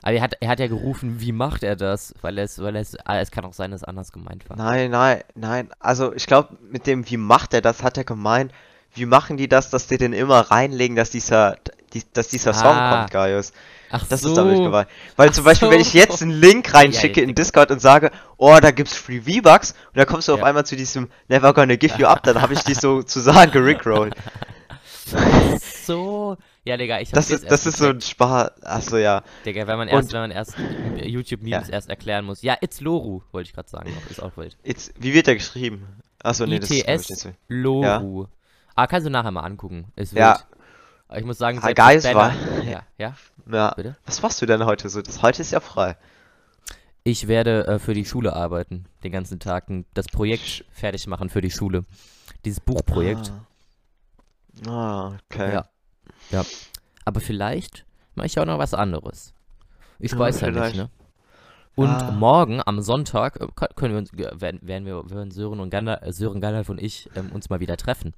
Aber 0.02 0.12
er 0.12 0.22
hat, 0.22 0.34
er 0.40 0.48
hat 0.48 0.60
ja 0.60 0.66
gerufen, 0.66 1.20
wie 1.20 1.32
macht 1.32 1.62
er 1.62 1.76
das? 1.76 2.14
Weil 2.22 2.38
es, 2.38 2.58
weil 2.60 2.76
es, 2.76 2.96
ah, 3.04 3.18
es 3.18 3.30
kann 3.30 3.44
auch 3.44 3.52
sein, 3.52 3.70
dass 3.70 3.82
es 3.82 3.88
anders 3.88 4.12
gemeint 4.12 4.48
war. 4.48 4.56
Nein, 4.56 4.90
nein, 4.90 5.22
nein. 5.34 5.68
Also, 5.78 6.14
ich 6.14 6.26
glaube, 6.26 6.56
mit 6.70 6.86
dem, 6.86 7.08
wie 7.10 7.16
macht 7.18 7.52
er 7.54 7.60
das, 7.60 7.82
hat 7.82 7.98
er 7.98 8.04
gemeint, 8.04 8.52
wie 8.94 9.06
machen 9.06 9.36
die 9.36 9.48
das, 9.48 9.70
dass 9.70 9.86
die 9.86 9.98
den 9.98 10.12
immer 10.12 10.40
reinlegen, 10.50 10.96
dass 10.96 11.10
dieser, 11.10 11.56
die, 11.92 12.02
dass 12.12 12.28
dieser 12.28 12.54
Song 12.54 12.74
Ah. 12.74 12.98
kommt, 13.00 13.10
Gaius. 13.12 13.52
Ach 13.92 14.04
Das 14.08 14.20
so. 14.20 14.28
ist 14.30 14.36
damit 14.36 14.56
gemeint. 14.56 14.88
Weil 15.16 15.28
Ach 15.30 15.32
zum 15.32 15.44
Beispiel, 15.44 15.68
wenn 15.70 15.80
ich 15.80 15.90
so. 15.92 15.98
jetzt 15.98 16.22
einen 16.22 16.30
Link 16.30 16.72
reinschicke 16.72 17.20
Ja, 17.20 17.26
in 17.28 17.34
Discord 17.34 17.70
und 17.72 17.80
sage, 17.80 18.10
oh, 18.36 18.56
da 18.62 18.70
gibt's 18.70 18.96
Free 18.96 19.20
V-Bucks, 19.20 19.72
und 19.72 19.96
dann 19.98 20.06
kommst 20.06 20.28
du 20.28 20.32
auf 20.34 20.40
Ja. 20.40 20.46
einmal 20.46 20.64
zu 20.64 20.76
diesem 20.76 21.08
Never 21.28 21.52
Gonna 21.52 21.76
Give 21.76 21.98
You 21.98 22.06
Up, 22.06 22.22
dann 22.22 22.40
habe 22.40 22.54
ich 22.54 22.62
dich 22.62 22.78
sozusagen 22.78 23.50
gerickrollt. 23.52 24.14
So. 25.84 26.36
Ja, 26.64 26.76
Digga, 26.76 27.00
ich 27.00 27.08
hab 27.08 27.14
Das 27.14 27.30
ist, 27.30 27.50
das 27.50 27.64
ist 27.66 27.78
so 27.78 27.88
ein. 27.88 28.00
Spaß. 28.00 28.62
Achso, 28.62 28.98
ja. 28.98 29.22
Digga, 29.46 29.66
wenn 29.66 29.78
man 29.78 29.88
erst, 29.88 30.08
Und- 30.08 30.12
wenn 30.12 30.20
man 30.20 30.30
erst 30.30 30.56
YouTube-Memes 31.02 31.68
Ja. 31.68 31.72
erst 31.74 31.88
erklären 31.88 32.24
muss. 32.26 32.42
Ja, 32.42 32.56
It's 32.60 32.80
Loru, 32.80 33.22
wollte 33.32 33.48
ich 33.48 33.54
gerade 33.54 33.68
sagen. 33.70 33.90
Ist 34.10 34.22
auch 34.22 34.36
wild. 34.36 34.56
Jetzt, 34.62 34.92
wie 34.98 35.14
wird 35.14 35.26
der 35.26 35.36
geschrieben? 35.36 35.86
Achso, 36.22 36.44
nee, 36.46 36.58
das 36.58 36.70
ist 36.70 36.86
ITS. 37.10 37.28
Loru. 37.48 38.26
Ah, 38.74 38.86
kannst 38.86 39.06
du 39.06 39.10
nachher 39.10 39.30
mal 39.30 39.40
angucken. 39.40 39.90
Ist 39.96 40.12
wild. 40.12 40.20
Ja. 40.20 40.40
Ich 41.16 41.24
muss 41.24 41.38
sagen, 41.38 41.58
Ah, 41.62 41.72
das 41.72 42.04
war- 42.14 42.32
Ja, 42.64 42.82
ja. 42.98 43.14
Ja. 43.50 43.72
Bitte? 43.74 43.96
Was 44.06 44.22
machst 44.22 44.40
du 44.42 44.46
denn 44.46 44.64
heute 44.64 44.88
so? 44.88 45.02
Das, 45.02 45.22
heute 45.22 45.42
ist 45.42 45.50
ja 45.50 45.60
frei. 45.60 45.96
Ich 47.02 47.26
werde 47.26 47.66
äh, 47.66 47.78
für 47.78 47.94
die 47.94 48.04
Schule 48.04 48.34
arbeiten, 48.34 48.84
den 49.02 49.10
ganzen 49.10 49.40
Tag. 49.40 49.64
Das 49.94 50.06
Projekt 50.06 50.64
fertig 50.70 51.06
machen 51.06 51.30
für 51.30 51.40
die 51.40 51.50
Schule. 51.50 51.84
Dieses 52.44 52.60
Buchprojekt. 52.60 53.32
Ah, 54.66 54.70
ah 54.70 55.18
okay. 55.30 55.52
Ja. 55.54 55.68
Ja. 56.30 56.44
Aber 57.04 57.20
vielleicht 57.20 57.84
mache 58.14 58.26
ich 58.26 58.38
auch 58.38 58.44
noch 58.44 58.58
was 58.58 58.74
anderes. 58.74 59.34
Ich 59.98 60.12
Ja, 60.12 60.18
weiß 60.18 60.40
ja 60.40 60.48
nicht, 60.48 60.56
vielleicht. 60.56 60.76
ne? 60.76 60.90
Und 61.76 61.88
Ah. 61.88 62.10
morgen 62.10 62.60
am 62.64 62.80
Sonntag 62.82 63.36
äh, 63.40 63.44
kö- 63.44 63.72
können 63.74 63.94
wir 63.94 63.98
uns, 63.98 64.12
werden, 64.12 64.60
werden 64.62 64.84
wir, 64.86 65.08
werden 65.10 65.30
Sören 65.30 65.60
und 65.60 65.70
Gandalf, 65.70 66.02
äh, 66.02 66.12
Sören 66.12 66.40
Gandalf 66.40 66.68
und 66.68 66.80
ich 66.82 67.08
ähm, 67.14 67.30
uns 67.32 67.48
mal 67.48 67.60
wieder 67.60 67.76
treffen. 67.76 68.12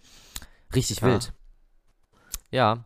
Richtig 0.74 1.02
Ah. 1.02 1.06
wild. 1.06 1.32
Ja, 2.50 2.84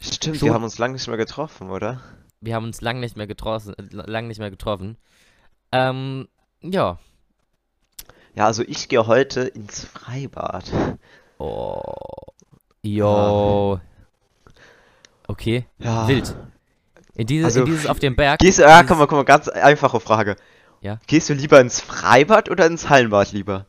Stimmt, 0.00 0.36
Schon- 0.36 0.46
wir 0.48 0.54
haben 0.54 0.62
uns 0.64 0.78
lange 0.78 0.94
nicht 0.94 1.08
mehr 1.08 1.16
getroffen, 1.16 1.70
oder? 1.70 2.00
wir 2.40 2.54
haben 2.54 2.64
uns 2.66 2.80
lang 2.80 3.00
nicht 3.00 3.16
mehr 3.16 3.26
getroffen, 3.26 3.74
äh, 3.74 3.82
lang 3.90 4.28
nicht 4.28 4.38
mehr 4.38 4.50
getroffen. 4.50 4.96
Ähm, 5.72 6.28
ja. 6.62 6.98
Ja, 8.36 8.46
also 8.46 8.62
ich 8.62 8.88
gehe 8.88 9.06
heute 9.08 9.40
ins 9.42 9.84
Freibad. 9.84 10.70
Oh. 11.38 11.82
Yo. 12.82 13.80
Okay, 15.28 15.66
Ja. 15.78 16.08
wild. 16.08 16.34
In, 17.14 17.26
diese, 17.26 17.44
Also, 17.46 17.60
in 17.60 17.66
dieses 17.66 17.86
auf 17.86 17.98
dem 18.00 18.16
Berg. 18.16 18.40
Gehst 18.40 18.58
du, 18.58 18.62
ja, 18.62 18.78
dieses- 18.78 18.88
komm 18.88 18.98
mal, 18.98 19.06
komm 19.06 19.18
mal, 19.18 19.24
ganz 19.24 19.48
einfache 19.48 20.00
Frage. 20.00 20.36
Ja? 20.80 20.98
Gehst 21.06 21.28
du 21.28 21.34
lieber 21.34 21.60
ins 21.60 21.80
Freibad 21.80 22.48
oder 22.50 22.66
ins 22.66 22.88
Hallenbad 22.88 23.32
lieber? 23.32 23.66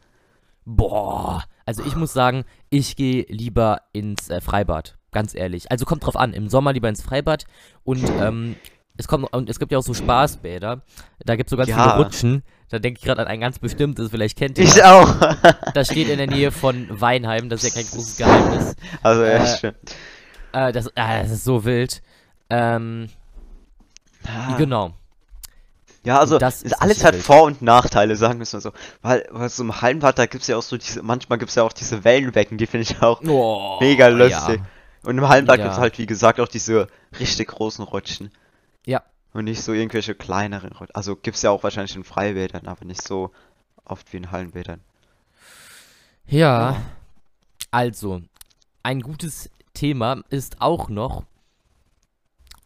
Boah, 0.65 1.43
also 1.65 1.83
ich 1.83 1.95
muss 1.95 2.13
sagen, 2.13 2.45
ich 2.69 2.95
gehe 2.95 3.25
lieber 3.27 3.81
ins 3.93 4.29
äh, 4.29 4.39
Freibad, 4.41 4.97
ganz 5.11 5.33
ehrlich. 5.33 5.71
Also 5.71 5.85
kommt 5.85 6.05
drauf 6.05 6.15
an, 6.15 6.33
im 6.33 6.47
Sommer 6.49 6.73
lieber 6.73 6.89
ins 6.89 7.01
Freibad 7.01 7.45
und 7.83 8.03
ähm, 8.21 8.55
es 8.97 9.07
kommt 9.07 9.31
und 9.33 9.49
es 9.49 9.57
gibt 9.59 9.71
ja 9.71 9.79
auch 9.79 9.83
so 9.83 9.93
Spaßbäder. 9.95 10.83
Da 11.25 11.35
gibt 11.35 11.47
es 11.47 11.51
so 11.51 11.57
ganz 11.57 11.69
Ja. 11.69 11.81
viele 11.93 12.03
Rutschen. 12.05 12.43
Da 12.69 12.77
denke 12.77 12.99
ich 12.99 13.05
gerade 13.05 13.21
an 13.21 13.27
ein 13.27 13.39
ganz 13.39 13.57
bestimmtes, 13.57 14.11
vielleicht 14.11 14.37
kennt 14.37 14.59
ihr 14.59 14.65
Ich 14.65 14.75
das. 14.75 14.83
auch. 14.83 15.15
Das 15.73 15.87
steht 15.87 16.07
in 16.09 16.19
der 16.19 16.27
Nähe 16.27 16.51
von 16.51 16.85
Weinheim, 16.91 17.49
das 17.49 17.63
ist 17.63 17.73
ja 17.75 17.81
kein 17.81 17.89
großes 17.89 18.17
Geheimnis. 18.17 18.75
Also, 19.01 19.23
ja, 19.23 19.29
Äh, 19.43 19.57
stimmt. 19.57 19.77
Äh, 20.51 20.71
das, 20.71 20.87
ah, 20.95 21.21
das 21.21 21.31
ist 21.31 21.43
so 21.43 21.65
wild. 21.65 22.01
Ähm, 22.49 23.09
Ah. 24.27 24.55
genau. 24.57 24.93
Ja, 26.03 26.19
also 26.19 26.37
Das 26.39 26.61
ist 26.61 26.73
alles 26.81 27.03
hat. 27.03 27.15
Vor- 27.15 27.43
und 27.43 27.61
Nachteile, 27.61 28.15
sagen 28.15 28.39
wir 28.39 28.43
es 28.43 28.53
mal 28.53 28.61
so. 28.61 28.71
Weil, 29.01 29.27
weil 29.31 29.49
so 29.49 29.63
im 29.63 29.81
Hallenbad, 29.81 30.17
da 30.17 30.25
gibt's 30.25 30.47
ja 30.47 30.57
auch 30.57 30.61
so 30.63 30.77
diese, 30.77 31.01
manchmal 31.03 31.37
gibt's 31.39 31.55
ja 31.55 31.63
auch 31.63 31.73
diese 31.73 32.03
Wellenbecken, 32.03 32.57
die 32.57 32.67
finde 32.67 32.83
ich 32.83 33.01
auch 33.01 33.21
Oh, 33.23 33.77
mega 33.79 34.07
lustig. 34.07 34.59
Ja. 34.59 34.65
Und 35.09 35.17
im 35.17 35.27
Hallenbad 35.27 35.59
Ja. 35.59 35.65
gibt's 35.65 35.79
halt, 35.79 35.97
wie 35.97 36.05
gesagt, 36.05 36.39
auch 36.39 36.47
diese 36.47 36.87
richtig 37.19 37.47
großen 37.49 37.83
Rutschen. 37.83 38.31
Ja. 38.85 39.03
Und 39.33 39.45
nicht 39.45 39.61
so 39.61 39.73
irgendwelche 39.73 40.15
kleineren 40.15 40.71
Rutschen. 40.71 40.95
Also 40.95 41.15
gibt's 41.15 41.41
ja 41.41 41.51
auch 41.51 41.63
wahrscheinlich 41.63 41.95
in 41.95 42.03
Freibädern, 42.03 42.67
aber 42.67 42.85
nicht 42.85 43.05
so 43.05 43.31
oft 43.85 44.11
wie 44.13 44.17
in 44.17 44.31
Hallenbädern. 44.31 44.81
Ja, 46.27 46.77
also, 47.71 48.21
ein 48.83 49.01
gutes 49.01 49.49
Thema 49.79 50.21
ist 50.29 50.61
auch 50.61 50.89
noch, 50.89 51.23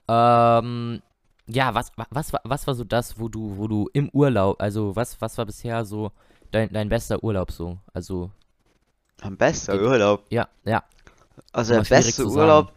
ähm, 0.08 1.02
ja, 1.48 1.74
was, 1.74 1.92
wa- 1.98 2.08
was, 2.10 2.34
war- 2.34 2.42
was 2.44 2.68
war 2.68 2.76
so 2.76 2.84
das, 2.84 3.20
wo 3.20 3.30
du, 3.30 3.58
wo 3.58 3.68
du 3.68 3.90
im 3.94 4.10
Urlaub, 4.10 4.62
also 4.62 4.96
was, 4.96 5.20
was 5.22 5.38
war 5.38 5.46
bisher 5.46 5.86
so 5.86 6.12
dein, 6.52 6.72
dein 6.72 6.90
bester 6.90 7.24
Urlaub 7.24 7.52
so? 7.52 7.78
Also, 7.94 8.32
Am 9.22 9.38
besten 9.38 9.74
Geht- 9.74 9.82
Urlaub. 9.82 10.26
ja, 10.30 10.48
ja, 10.66 10.84
Also 11.52 11.74
der 11.76 11.82
beste 11.84 12.26
Urlaub. 12.26 12.72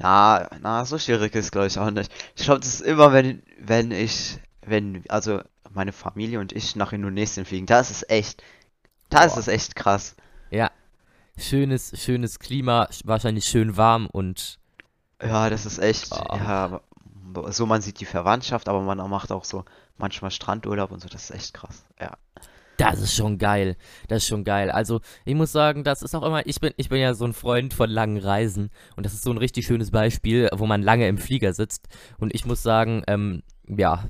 Ja, 0.00 0.48
na, 0.60 0.84
so 0.84 0.96
schwierig 0.98 1.34
ist 1.34 1.50
glaube 1.50 1.66
ich 1.66 1.78
auch 1.78 1.90
nicht. 1.90 2.12
Ich 2.36 2.44
glaube, 2.44 2.60
das 2.60 2.74
ist 2.74 2.80
immer, 2.82 3.12
wenn, 3.12 3.42
wenn 3.58 3.90
ich, 3.90 4.38
wenn, 4.64 5.02
also 5.08 5.40
meine 5.70 5.92
Familie 5.92 6.38
und 6.38 6.52
ich 6.52 6.76
nach 6.76 6.92
Indonesien 6.92 7.44
fliegen. 7.44 7.66
Das 7.66 7.90
ist 7.90 8.08
echt, 8.08 8.42
das 9.10 9.32
Boah. 9.32 9.40
ist 9.40 9.48
echt 9.48 9.74
krass. 9.74 10.14
Schönes, 11.38 11.92
schönes 12.02 12.38
Klima, 12.38 12.84
sch- 12.90 13.02
wahrscheinlich 13.06 13.44
schön 13.44 13.76
warm 13.76 14.06
und, 14.06 14.58
Ja, 15.22 15.48
das 15.50 15.66
ist 15.66 15.78
echt, 15.78 16.12
Ah. 16.12 16.80
ja, 17.34 17.50
so 17.52 17.66
man 17.66 17.80
sieht 17.80 18.00
die 18.00 18.04
Verwandtschaft, 18.04 18.68
aber 18.68 18.80
man 18.82 18.98
macht 19.10 19.30
auch 19.32 19.44
so 19.44 19.64
manchmal 19.96 20.30
Strandurlaub 20.30 20.90
und 20.90 21.00
so, 21.00 21.08
das 21.08 21.24
ist 21.24 21.30
echt 21.36 21.54
krass. 21.54 21.84
Ja. 22.00 22.16
Das 22.76 23.00
ist 23.00 23.12
schon 23.14 23.38
geil. 23.38 23.76
Das 24.06 24.18
ist 24.18 24.28
schon 24.28 24.44
geil. 24.44 24.70
Also, 24.70 25.00
ich 25.24 25.34
muss 25.34 25.50
sagen, 25.50 25.82
das 25.82 26.02
ist 26.02 26.14
auch 26.14 26.22
immer, 26.22 26.46
ich 26.46 26.60
bin, 26.60 26.72
ich 26.76 26.88
bin 26.88 27.00
ja 27.00 27.12
so 27.14 27.24
ein 27.24 27.32
Freund 27.32 27.74
von 27.74 27.90
langen 27.90 28.18
Reisen 28.18 28.70
und 28.94 29.04
das 29.04 29.14
ist 29.14 29.22
so 29.22 29.32
ein 29.32 29.38
richtig 29.38 29.66
schönes 29.66 29.90
Beispiel, 29.90 30.48
wo 30.54 30.64
man 30.66 30.82
lange 30.82 31.08
im 31.08 31.18
Flieger 31.18 31.52
sitzt. 31.52 31.88
Und 32.18 32.32
ich 32.34 32.44
muss 32.46 32.62
sagen, 32.62 33.02
ähm, 33.08 33.42
ja, 33.66 34.04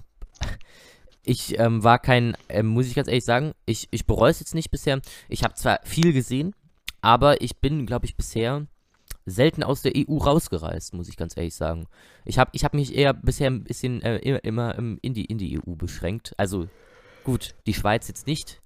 ich 1.24 1.58
ähm, 1.58 1.82
war 1.82 1.98
kein, 1.98 2.36
ähm, 2.50 2.66
muss 2.66 2.86
ich 2.86 2.94
ganz 2.94 3.08
ehrlich 3.08 3.24
sagen, 3.24 3.52
ich, 3.66 3.88
ich 3.90 4.06
bereue 4.06 4.30
es 4.30 4.40
jetzt 4.40 4.54
nicht 4.54 4.70
bisher. 4.70 5.00
Ich 5.30 5.44
habe 5.44 5.54
zwar 5.54 5.80
viel 5.84 6.12
gesehen, 6.12 6.54
aber 7.00 7.40
ich 7.40 7.58
bin, 7.58 7.86
glaube 7.86 8.06
ich, 8.06 8.16
bisher 8.16 8.66
selten 9.26 9.62
aus 9.62 9.82
der 9.82 9.92
EU 9.96 10.16
rausgereist, 10.16 10.94
muss 10.94 11.08
ich 11.08 11.16
ganz 11.16 11.36
ehrlich 11.36 11.54
sagen. 11.54 11.86
Ich 12.24 12.38
habe 12.38 12.50
ich 12.54 12.64
hab 12.64 12.74
mich 12.74 12.94
eher 12.94 13.12
bisher 13.12 13.50
ein 13.50 13.64
bisschen 13.64 14.02
äh, 14.02 14.18
immer, 14.18 14.44
immer 14.44 14.78
in, 14.78 15.14
die, 15.14 15.24
in 15.24 15.38
die 15.38 15.58
EU 15.58 15.74
beschränkt. 15.74 16.34
Also 16.38 16.68
gut, 17.24 17.54
die 17.66 17.74
Schweiz 17.74 18.08
jetzt 18.08 18.26
nicht. 18.26 18.60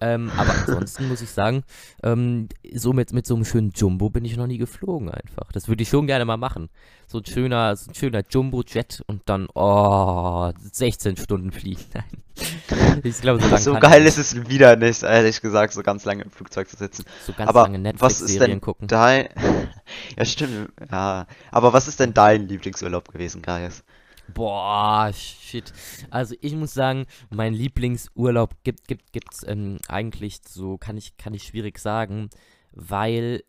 Ähm, 0.00 0.30
aber 0.36 0.52
ansonsten 0.52 1.08
muss 1.08 1.22
ich 1.22 1.30
sagen, 1.30 1.62
ähm, 2.02 2.48
so 2.74 2.92
mit, 2.92 3.12
mit 3.12 3.26
so 3.26 3.34
einem 3.34 3.44
schönen 3.44 3.70
Jumbo 3.70 4.10
bin 4.10 4.24
ich 4.24 4.36
noch 4.36 4.46
nie 4.46 4.58
geflogen 4.58 5.10
einfach. 5.10 5.52
Das 5.52 5.68
würde 5.68 5.82
ich 5.82 5.88
schon 5.88 6.06
gerne 6.06 6.24
mal 6.24 6.36
machen. 6.36 6.68
So 7.06 7.18
ein 7.18 7.26
schöner, 7.26 7.76
so 7.76 7.90
ein 7.90 7.94
schöner 7.94 8.22
Jumbo-Jet 8.28 9.02
und 9.06 9.22
dann, 9.26 9.48
oh, 9.54 10.50
16 10.72 11.16
Stunden 11.16 11.52
fliegen. 11.52 11.82
Nein. 11.94 12.04
Ich 13.04 13.20
glaube, 13.20 13.40
so, 13.40 13.56
So 13.56 13.78
geil 13.78 14.02
ich 14.02 14.08
ist 14.08 14.18
es 14.18 14.48
wieder 14.48 14.76
nicht, 14.76 15.02
ehrlich 15.02 15.40
gesagt, 15.40 15.72
so 15.72 15.82
ganz 15.82 16.04
lange 16.04 16.24
im 16.24 16.30
Flugzeug 16.30 16.68
zu 16.68 16.76
sitzen. 16.76 17.04
so 17.20 17.32
ganz 17.32 17.48
aber 17.48 17.62
lange 17.62 17.78
was 17.94 18.20
ist 18.20 18.40
Netflix-Serien 18.40 18.50
denn 18.50 18.60
gucken. 18.60 18.88
dein, 18.88 19.28
ja 20.18 20.24
stimmt, 20.24 20.72
ja, 20.90 21.26
aber 21.50 21.72
was 21.72 21.86
ist 21.88 22.00
denn 22.00 22.14
dein 22.14 22.48
Lieblingsurlaub 22.48 23.10
gewesen, 23.12 23.42
Gaius? 23.42 23.84
Boah, 24.32 25.12
shit. 25.12 25.72
Also 26.10 26.34
ich 26.40 26.54
muss 26.54 26.72
sagen, 26.72 27.06
mein 27.30 27.52
Lieblingsurlaub 27.52 28.54
gibt, 28.64 28.88
gibt, 28.88 29.12
gibt's 29.12 29.44
ähm, 29.46 29.78
eigentlich 29.88 30.40
so, 30.48 30.78
kann 30.78 30.96
ich, 30.96 31.16
kann 31.16 31.34
ich 31.34 31.44
schwierig 31.44 31.78
sagen, 31.78 32.30
weil 32.72 33.44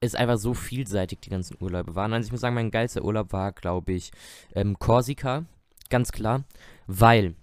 es 0.00 0.14
einfach 0.16 0.38
so 0.38 0.52
vielseitig 0.54 1.20
die 1.20 1.30
ganzen 1.30 1.56
Urlaube 1.60 1.94
waren. 1.94 2.12
Also 2.12 2.26
ich 2.26 2.32
muss 2.32 2.40
sagen, 2.40 2.56
mein 2.56 2.72
geilster 2.72 3.04
Urlaub 3.04 3.32
war, 3.32 3.52
glaube 3.52 3.92
ich, 3.92 4.10
ähm, 4.54 4.78
Korsika, 4.78 5.44
ganz 5.90 6.10
klar, 6.10 6.42
weil, 6.88 7.34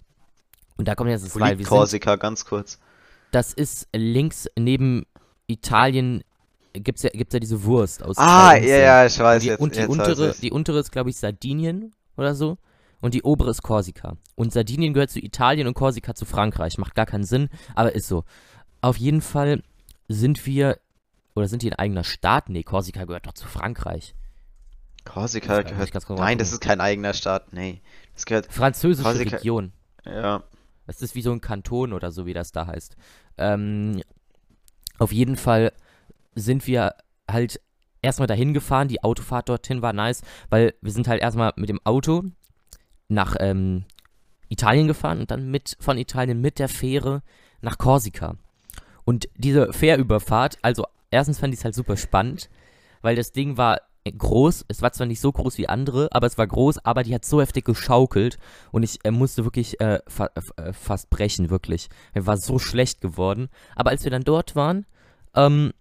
und 0.76 0.86
da 0.86 0.94
kommt 0.94 1.10
jetzt 1.10 1.24
das 1.24 1.34
Wo 1.34 1.40
Weil, 1.40 1.58
wir 1.58 1.64
sind, 1.64 1.68
Korsika, 1.68 2.16
ganz 2.16 2.44
kurz. 2.44 2.78
das 3.30 3.54
ist 3.54 3.88
links 3.94 4.46
neben 4.58 5.06
Italien, 5.46 6.22
gibt's 6.74 7.02
ja, 7.02 7.10
gibt's 7.10 7.32
ja 7.32 7.40
diese 7.40 7.64
Wurst 7.64 8.02
aus 8.02 8.18
Ah, 8.18 8.54
ja, 8.56 8.76
ja, 8.76 9.06
ich 9.06 9.18
weiß 9.18 9.42
Die, 9.42 9.48
jetzt, 9.48 9.60
und 9.60 9.74
die 9.74 9.80
jetzt 9.80 9.88
untere, 9.88 10.34
die 10.40 10.50
untere 10.50 10.78
ist, 10.80 10.92
glaube 10.92 11.08
ich, 11.10 11.16
Sardinien 11.16 11.94
oder 12.16 12.34
so. 12.34 12.58
Und 13.00 13.14
die 13.14 13.22
obere 13.22 13.50
ist 13.50 13.62
Korsika. 13.62 14.16
Und 14.34 14.52
Sardinien 14.52 14.92
gehört 14.92 15.10
zu 15.10 15.20
Italien 15.20 15.66
und 15.66 15.74
Korsika 15.74 16.14
zu 16.14 16.26
Frankreich. 16.26 16.76
Macht 16.78 16.94
gar 16.94 17.06
keinen 17.06 17.24
Sinn, 17.24 17.48
aber 17.74 17.94
ist 17.94 18.08
so. 18.08 18.24
Auf 18.82 18.96
jeden 18.98 19.22
Fall 19.22 19.62
sind 20.08 20.44
wir, 20.46 20.78
oder 21.34 21.48
sind 21.48 21.62
die 21.62 21.70
ein 21.72 21.78
eigener 21.78 22.04
Staat? 22.04 22.48
Nee, 22.50 22.62
Korsika 22.62 23.04
gehört 23.04 23.26
doch 23.26 23.32
zu 23.32 23.46
Frankreich. 23.48 24.14
Korsika 25.04 25.62
gehört, 25.62 26.08
nein, 26.18 26.36
das 26.36 26.52
ist 26.52 26.60
kein 26.60 26.80
eigener 26.80 27.14
Staat, 27.14 27.52
nee. 27.54 27.80
Das 28.14 28.26
gehört, 28.26 28.52
Französische 28.52 29.08
Korsika- 29.08 29.36
Region. 29.36 29.72
ja, 30.04 30.42
Das 30.86 31.00
ist 31.00 31.14
wie 31.14 31.22
so 31.22 31.32
ein 31.32 31.40
Kanton 31.40 31.94
oder 31.94 32.10
so, 32.10 32.26
wie 32.26 32.34
das 32.34 32.52
da 32.52 32.66
heißt. 32.66 32.96
Ähm, 33.38 34.02
auf 34.98 35.10
jeden 35.12 35.36
Fall 35.36 35.72
sind 36.34 36.66
wir 36.66 36.94
halt 37.30 37.60
erstmal 38.02 38.28
dahin 38.28 38.54
gefahren. 38.54 38.88
Die 38.88 39.02
Autofahrt 39.02 39.48
dorthin 39.48 39.82
war 39.82 39.92
nice, 39.92 40.22
weil 40.48 40.74
wir 40.80 40.92
sind 40.92 41.08
halt 41.08 41.22
erstmal 41.22 41.52
mit 41.56 41.68
dem 41.68 41.80
Auto 41.84 42.24
nach 43.08 43.36
ähm, 43.40 43.84
Italien 44.48 44.86
gefahren 44.86 45.20
und 45.20 45.30
dann 45.30 45.50
mit 45.50 45.76
von 45.80 45.98
Italien 45.98 46.40
mit 46.40 46.58
der 46.58 46.68
Fähre 46.68 47.22
nach 47.60 47.78
Korsika. 47.78 48.36
Und 49.04 49.28
diese 49.36 49.72
Fährüberfahrt, 49.72 50.58
also 50.62 50.84
erstens 51.10 51.38
fand 51.38 51.54
ich 51.54 51.60
es 51.60 51.64
halt 51.64 51.74
super 51.74 51.96
spannend, 51.96 52.48
weil 53.02 53.16
das 53.16 53.32
Ding 53.32 53.56
war 53.56 53.80
groß. 54.04 54.64
Es 54.68 54.82
war 54.82 54.92
zwar 54.92 55.06
nicht 55.06 55.20
so 55.20 55.30
groß 55.30 55.58
wie 55.58 55.68
andere, 55.68 56.08
aber 56.12 56.26
es 56.26 56.38
war 56.38 56.46
groß, 56.46 56.84
aber 56.84 57.02
die 57.02 57.14
hat 57.14 57.24
so 57.24 57.40
heftig 57.40 57.64
geschaukelt 57.64 58.38
und 58.72 58.82
ich 58.82 59.04
äh, 59.04 59.10
musste 59.10 59.44
wirklich 59.44 59.80
äh, 59.80 60.00
fa 60.06 60.30
äh, 60.34 60.72
fast 60.72 61.10
brechen, 61.10 61.50
wirklich. 61.50 61.88
Mir 62.14 62.26
war 62.26 62.36
so 62.36 62.58
schlecht 62.58 63.00
geworden. 63.00 63.48
Aber 63.76 63.90
als 63.90 64.04
wir 64.04 64.10
dann 64.10 64.24
dort 64.24 64.56
waren, 64.56 64.86
ähm, 65.34 65.72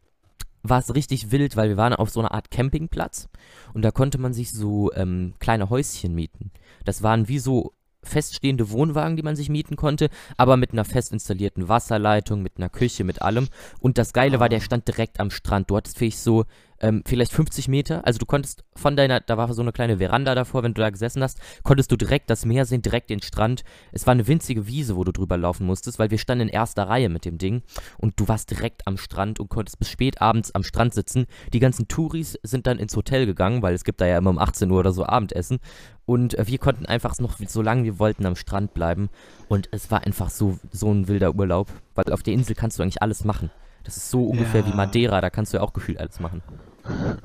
war 0.63 0.80
es 0.80 0.94
richtig 0.94 1.32
wild, 1.32 1.56
weil 1.56 1.70
wir 1.70 1.78
waren 1.78 1.94
auf 1.94 2.10
so 2.10 2.20
einer 2.20 2.34
Art 2.34 2.51
Campingplatz 2.51 3.30
und 3.74 3.84
da 3.84 3.92
konnte 3.92 4.18
man 4.18 4.34
sich 4.34 4.51
so 4.51 4.92
ähm, 4.94 5.34
kleine 5.39 5.70
Häuschen 5.70 6.13
mieten. 6.13 6.51
Das 6.86 7.04
waren 7.04 7.28
wie 7.28 7.39
so 7.39 7.74
feststehende 8.01 8.72
Wohnwagen, 8.72 9.18
die 9.18 9.24
man 9.24 9.36
sich 9.36 9.50
mieten 9.50 9.75
konnte, 9.75 10.10
aber 10.38 10.58
mit 10.58 10.72
einer 10.72 10.86
fest 10.86 11.12
installierten 11.12 11.68
Wasserleitung, 11.68 12.42
mit 12.42 12.58
einer 12.58 12.70
Küche, 12.70 13.04
mit 13.04 13.22
allem. 13.22 13.48
Und 13.80 13.98
das 13.98 14.13
Geile 14.13 14.39
war, 14.39 14.50
der 14.50 14.62
stand 14.62 14.88
direkt 14.88 15.20
am 15.20 15.32
Strand. 15.32 15.70
Du 15.70 15.78
hattest 15.78 15.98
vielleicht 15.98 16.20
so 16.20 16.46
ähm, 16.81 17.03
vielleicht 17.05 17.31
50 17.33 17.67
Meter. 17.67 18.05
Also 18.05 18.19
du 18.19 18.25
konntest 18.25 18.63
von 18.75 18.95
deiner, 18.95 19.19
da 19.19 19.38
war 19.38 19.53
so 19.53 19.62
eine 19.62 19.71
kleine 19.71 19.98
Veranda 19.98 20.36
davor, 20.36 20.63
wenn 20.63 20.74
du 20.74 20.81
da 20.81 20.89
gesessen 20.89 21.24
hast, 21.24 21.39
konntest 21.63 21.91
du 21.91 21.95
direkt 21.95 22.29
das 22.29 22.45
Meer 22.45 22.65
sehen, 22.65 22.81
direkt 22.81 23.09
den 23.09 23.21
Strand. 23.21 23.63
Es 23.91 24.07
war 24.07 24.12
eine 24.12 24.27
winzige 24.27 24.67
Wiese, 24.67 24.95
wo 24.95 25.03
du 25.03 25.12
drüber 25.12 25.38
laufen 25.38 25.65
musstest, 25.65 26.00
weil 26.00 26.12
wir 26.12 26.17
standen 26.17 26.48
in 26.48 26.53
erster 26.53 26.88
Reihe 26.88 27.09
mit 27.09 27.25
dem 27.25 27.38
Ding 27.38 27.63
und 27.98 28.19
du 28.19 28.27
warst 28.27 28.50
direkt 28.51 28.88
am 28.88 28.98
Strand 28.98 29.39
und 29.39 29.50
konntest 29.50 29.79
bis 29.79 29.89
spät 29.89 30.21
abends 30.21 30.53
am 30.55 30.63
Strand 30.63 30.93
sitzen. 30.93 31.25
Die 31.53 31.59
ganzen 31.59 31.88
Touris 31.88 32.38
sind 32.43 32.67
dann 32.67 32.79
ins 32.79 32.95
Hotel 32.95 33.25
gegangen, 33.25 33.62
weil 33.62 33.74
es 33.74 33.83
gibt 33.83 34.01
da 34.01 34.07
ja 34.07 34.17
immer 34.17 34.29
um 34.29 34.39
18 34.39 34.69
Uhr 34.71 34.79
oder 34.79 34.91
so 34.91 35.05
Abendessen. 35.05 35.59
Und 36.05 36.38
äh, 36.39 36.48
wir 36.48 36.57
konnten 36.57 36.86
einfach 36.86 37.17
noch 37.19 37.38
so 37.48 37.62
lange 37.62 37.83
wir 37.83 38.00
wollten 38.00 38.25
am 38.25 38.36
Strand 38.36 38.74
bleiben. 38.74 39.09
Und 39.48 39.69
es 39.71 39.91
war 39.91 40.05
einfach 40.05 40.29
so, 40.29 40.57
so 40.71 40.91
ein 40.91 41.07
wilder 41.07 41.36
Urlaub, 41.36 41.67
weil 41.95 42.12
auf 42.12 42.24
der 42.24 42.33
Insel 42.33 42.55
kannst 42.55 42.79
du 42.79 42.83
eigentlich 42.83 43.01
alles 43.01 43.24
machen. 43.25 43.51
Das 43.83 43.98
ist 43.98 44.09
so 44.09 44.25
ungefähr 44.25 44.65
wie 44.65 44.69
Ja. 44.71 44.75
Madeira, 44.75 45.21
da 45.21 45.29
kannst 45.29 45.53
du 45.53 45.57
ja 45.57 45.63
auch 45.63 45.74
gefühlt 45.74 46.00
alles 46.00 46.19
machen. 46.19 46.41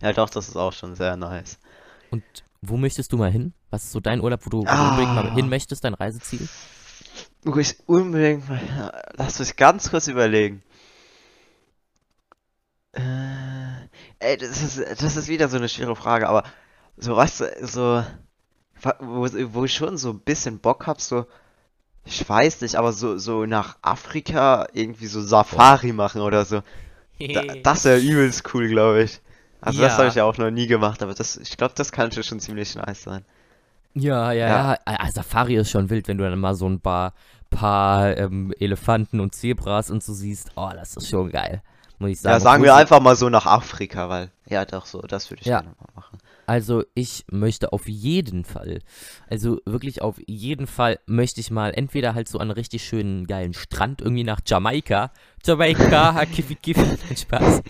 Ja, 0.00 0.12
doch, 0.12 0.30
das 0.30 0.48
ist 0.48 0.56
auch 0.56 0.72
schon 0.72 0.94
sehr 0.94 1.16
nice. 1.16 1.58
Und 2.10 2.22
wo 2.62 2.76
möchtest 2.76 3.12
du 3.12 3.16
mal 3.18 3.30
hin? 3.30 3.52
Was 3.70 3.84
ist 3.84 3.92
so 3.92 4.00
dein 4.00 4.20
Urlaub, 4.20 4.40
wo 4.46 4.50
du, 4.50 4.64
Ah. 4.66 4.90
unbedingt 4.90 5.14
mal 5.14 5.34
hin 5.34 5.48
möchtest, 5.48 5.84
dein 5.84 5.94
Reiseziel? 5.94 6.48
Wo 7.44 7.56
ich 7.58 7.76
unbedingt 7.86 8.48
mal. 8.48 8.92
Lass 9.16 9.38
mich 9.38 9.56
ganz 9.56 9.90
kurz 9.90 10.08
überlegen. 10.08 10.62
Äh, 12.92 13.88
ey, 14.20 14.36
das 14.38 14.62
ist, 14.62 15.02
das 15.02 15.16
ist 15.16 15.28
wieder 15.28 15.48
so 15.48 15.56
eine 15.58 15.68
schwere 15.68 15.96
Frage, 15.96 16.28
aber 16.28 16.44
so, 16.96 17.16
du, 17.16 17.40
so. 17.62 18.02
Wo, 19.00 19.26
wo 19.54 19.64
ich 19.64 19.74
schon 19.74 19.96
so 19.96 20.10
ein 20.10 20.20
bisschen 20.20 20.58
Bock 20.58 20.86
hab, 20.86 21.00
so. 21.00 21.26
Ich 22.06 22.26
weiß 22.28 22.62
nicht, 22.62 22.76
aber 22.76 22.92
so, 22.92 23.18
so 23.18 23.46
nach 23.46 23.76
Afrika 23.82 24.66
irgendwie 24.72 25.06
so 25.08 25.20
Safari 25.20 25.92
machen 25.92 26.22
oder 26.22 26.44
so. 26.46 26.62
Da, 27.32 27.42
das 27.64 27.84
wäre 27.84 28.00
übelst 28.00 28.54
cool, 28.54 28.68
glaube 28.68 29.04
ich. 29.04 29.20
Also 29.60 29.82
das 29.82 29.94
Ja. 29.94 29.98
habe 29.98 30.08
ich 30.08 30.16
ja 30.16 30.24
auch 30.24 30.38
noch 30.38 30.50
nie 30.50 30.66
gemacht, 30.68 31.02
aber 31.02 31.14
das, 31.14 31.36
ich 31.38 31.56
glaube, 31.56 31.74
das 31.76 31.92
könnte 31.92 32.22
schon 32.24 32.40
ziemlich 32.40 32.74
nice 32.76 33.02
sein. 33.04 33.24
Ja, 33.94 34.32
ja, 34.32 34.48
Ja. 34.48 34.72
ja. 34.72 34.78
Ah, 34.84 35.10
Safari 35.10 35.56
ist 35.56 35.70
schon 35.70 35.88
wild, 35.90 36.06
wenn 36.08 36.18
du 36.18 36.28
dann 36.28 36.38
mal 36.38 36.54
so 36.54 36.68
ein 36.68 36.80
paar, 36.80 37.14
paar 37.50 38.16
ähm, 38.16 38.52
Elefanten 38.58 39.20
und 39.20 39.34
Zebras 39.34 39.90
und 39.90 40.02
so 40.02 40.12
siehst. 40.12 40.50
Oh, 40.56 40.70
das 40.74 40.96
ist 40.96 41.08
schon 41.08 41.30
geil. 41.30 41.62
Muss 41.98 42.10
ich 42.10 42.20
sagen. 42.20 42.34
Ja, 42.34 42.40
sagen 42.40 42.62
wir 42.62 42.74
einfach 42.74 43.00
mal 43.00 43.16
so 43.16 43.28
nach 43.30 43.46
Afrika, 43.46 44.08
weil, 44.10 44.30
ja, 44.46 44.64
doch 44.66 44.84
so, 44.86 45.00
das 45.00 45.30
würde 45.30 45.40
ich 45.42 45.46
Ja. 45.46 45.60
gerne 45.60 45.74
mal 45.80 45.88
machen. 45.94 46.18
Also 46.46 46.84
ich 46.94 47.24
möchte 47.30 47.72
auf 47.72 47.88
jeden 47.88 48.44
Fall, 48.44 48.80
also 49.28 49.60
wirklich 49.66 50.02
auf 50.02 50.20
jeden 50.26 50.66
Fall 50.66 50.98
möchte 51.06 51.40
ich 51.40 51.50
mal 51.50 51.72
entweder 51.74 52.14
halt 52.14 52.28
so 52.28 52.38
an 52.38 52.42
einen 52.48 52.50
richtig 52.52 52.84
schönen 52.84 53.26
geilen 53.26 53.52
Strand 53.52 54.00
irgendwie 54.00 54.24
nach 54.24 54.40
Jamaika. 54.46 55.12
Jamaika, 55.44 56.24
kiffi 56.32 56.54
kiffi, 56.54 57.16
Spaß. 57.16 57.62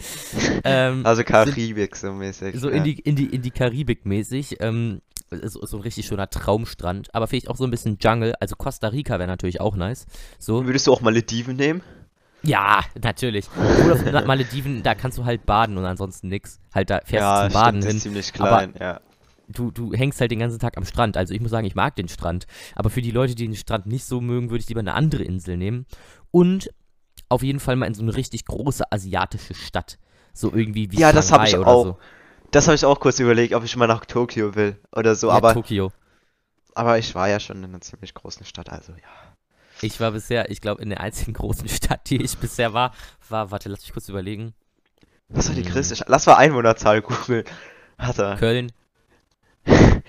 Ähm, 0.64 1.04
Also 1.04 1.24
Karibik 1.24 1.96
so 1.96 2.12
mäßig. 2.12 2.58
so 2.58 2.68
ja. 2.68 2.76
in 2.76 2.84
die, 2.84 2.98
in 3.00 3.16
die, 3.16 3.26
in 3.26 3.42
die 3.42 3.50
Karibik 3.50 4.06
mäßig. 4.06 4.56
Ähm, 4.60 5.00
so, 5.30 5.64
so 5.66 5.78
ein 5.78 5.82
richtig 5.82 6.06
schöner 6.06 6.30
Traumstrand, 6.30 7.12
aber 7.14 7.26
vielleicht 7.26 7.48
auch 7.48 7.56
so 7.56 7.64
ein 7.64 7.70
bisschen 7.70 7.98
Jungle. 8.00 8.34
Also 8.40 8.54
Costa 8.56 8.88
Rica 8.88 9.18
wäre 9.18 9.26
natürlich 9.26 9.60
auch 9.60 9.74
nice. 9.74 10.06
So, 10.38 10.64
Würdest 10.64 10.86
du 10.86 10.92
auch 10.92 11.00
Malediven 11.00 11.56
nehmen? 11.56 11.82
Ja, 12.46 12.80
natürlich. 13.02 13.48
Oder 13.84 13.92
auf 13.94 14.00
Na- 14.04 14.24
Malediven, 14.24 14.82
da 14.82 14.94
kannst 14.94 15.18
du 15.18 15.24
halt 15.24 15.44
baden 15.46 15.76
und 15.76 15.84
ansonsten 15.84 16.28
nix. 16.28 16.60
Halt, 16.74 16.90
da 16.90 17.00
fährst 17.04 17.44
du 17.44 17.52
zum 17.52 17.60
Baden 17.62 17.82
stimmt, 17.82 17.88
hin. 17.88 17.96
ist 17.96 18.02
ziemlich 18.02 18.32
aber- 18.40 18.48
klein, 18.68 18.74
ja. 18.80 19.00
du, 19.48 19.70
du 19.70 19.92
hängst 19.92 20.20
halt 20.20 20.30
den 20.30 20.38
ganzen 20.38 20.58
Tag 20.58 20.76
am 20.76 20.84
Strand. 20.84 21.16
Also 21.16 21.34
ich 21.34 21.40
muss 21.40 21.50
sagen, 21.50 21.66
ich 21.66 21.74
mag 21.74 21.96
den 21.96 22.08
Strand. 22.08 22.46
Aber 22.74 22.90
für 22.90 23.02
die 23.02 23.10
Leute, 23.10 23.34
die 23.34 23.46
den 23.46 23.56
Strand 23.56 23.86
nicht 23.86 24.04
so 24.04 24.20
mögen, 24.20 24.50
würde 24.50 24.60
ich 24.62 24.68
lieber 24.68 24.80
eine 24.80 24.94
andere 24.94 25.22
Insel 25.24 25.56
nehmen. 25.56 25.86
Und 26.30 26.70
auf 27.28 27.42
jeden 27.42 27.60
Fall 27.60 27.76
mal 27.76 27.86
in 27.86 27.94
so 27.94 28.02
eine 28.02 28.14
richtig 28.16 28.44
große 28.44 28.90
asiatische 28.92 29.54
Stadt. 29.54 29.98
So 30.32 30.52
irgendwie 30.52 30.92
wie 30.92 30.98
Ja, 31.00 31.12
das 31.12 31.32
hab 31.32 31.46
Shanghai 31.48 31.60
ich 31.60 31.66
auch. 31.66 31.84
so. 31.84 31.98
Das 32.52 32.68
habe 32.68 32.76
ich 32.76 32.84
auch 32.84 33.00
kurz 33.00 33.18
überlegt, 33.18 33.54
ob 33.54 33.64
ich 33.64 33.76
mal 33.76 33.86
nach 33.88 34.04
Tokio 34.04 34.54
will 34.54 34.76
oder 34.94 35.14
so, 35.16 35.28
Ja, 35.28 35.34
aber, 35.34 35.52
Tokio. 35.54 35.90
aber 36.74 36.98
ich 36.98 37.12
war 37.14 37.28
ja 37.28 37.40
schon 37.40 37.56
in 37.58 37.64
einer 37.64 37.80
ziemlich 37.80 38.14
großen 38.14 38.46
Stadt, 38.46 38.70
also 38.70 38.92
ja. 38.92 38.98
Ich 39.82 40.00
war 40.00 40.12
bisher, 40.12 40.50
ich 40.50 40.60
glaube, 40.60 40.82
in 40.82 40.88
der 40.90 41.00
einzigen 41.00 41.32
großen 41.34 41.68
Stadt, 41.70 42.08
die 42.10 42.22
ich 42.22 42.36
bisher 42.38 42.72
war, 42.72 42.92
war, 43.28 43.50
warte, 43.50 43.68
lass 43.68 43.80
mich 43.82 43.92
kurz 43.92 44.08
überlegen. 44.08 44.54
Was 45.28 45.48
war 45.48 45.54
die 45.56 45.64
Hm. 45.64 45.72
größte 45.72 45.96
Stadt? 45.96 46.08
Lass 46.08 46.26
mal 46.26 46.34
Einwohnerzahl 46.36 47.02
googeln. 47.02 47.44
Warte. 47.98 48.36
Köln. 48.38 48.72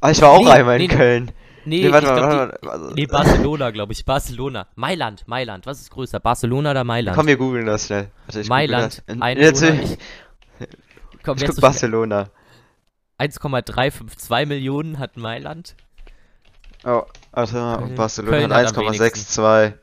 Ah, 0.00 0.10
ich 0.10 0.20
war 0.20 0.30
auch 0.30 0.42
Nee, 0.44 0.50
einmal 0.50 0.80
in 0.80 0.88
nee, 0.88 0.94
Köln. 0.96 1.30
Nee, 1.64 1.82
Nee, 1.82 1.92
warte 1.92 2.06
mal, 2.08 2.16
glaub, 2.16 2.30
warte 2.30 2.64
mal. 2.66 2.70
Also, 2.72 2.90
nee, 2.94 3.06
Barcelona, 3.06 3.70
glaube 3.70 3.92
ich. 3.92 4.04
Barcelona. 4.04 4.66
Mailand, 4.74 5.26
Mailand. 5.28 5.64
Was 5.66 5.80
ist 5.80 5.90
größer? 5.90 6.18
Barcelona 6.20 6.72
oder 6.72 6.84
Mailand? 6.84 7.16
Komm, 7.16 7.26
wir 7.26 7.36
googeln 7.36 7.66
das 7.66 7.86
schnell. 7.86 8.10
Warte, 8.26 8.48
Mailand, 8.48 8.98
das. 9.06 9.14
In- 9.14 9.22
Einwohner, 9.22 9.46
Jetzt, 9.46 9.62
ich- 9.62 9.92
ich 9.92 9.98
Komm, 11.22 11.36
ich 11.36 11.42
jetzt 11.42 11.48
guck 11.50 11.54
so. 11.56 11.60
Barcelona. 11.62 12.30
1,352 13.18 14.46
Millionen 14.46 14.98
hat 14.98 15.16
Mailand. 15.16 15.74
Oh, 16.84 17.02
mal, 17.46 17.78
Köln- 17.78 17.94
Barcelona 17.94 18.56
hat 18.56 18.66
hat 18.68 18.78
am 18.78 18.84
1,62. 18.86 19.74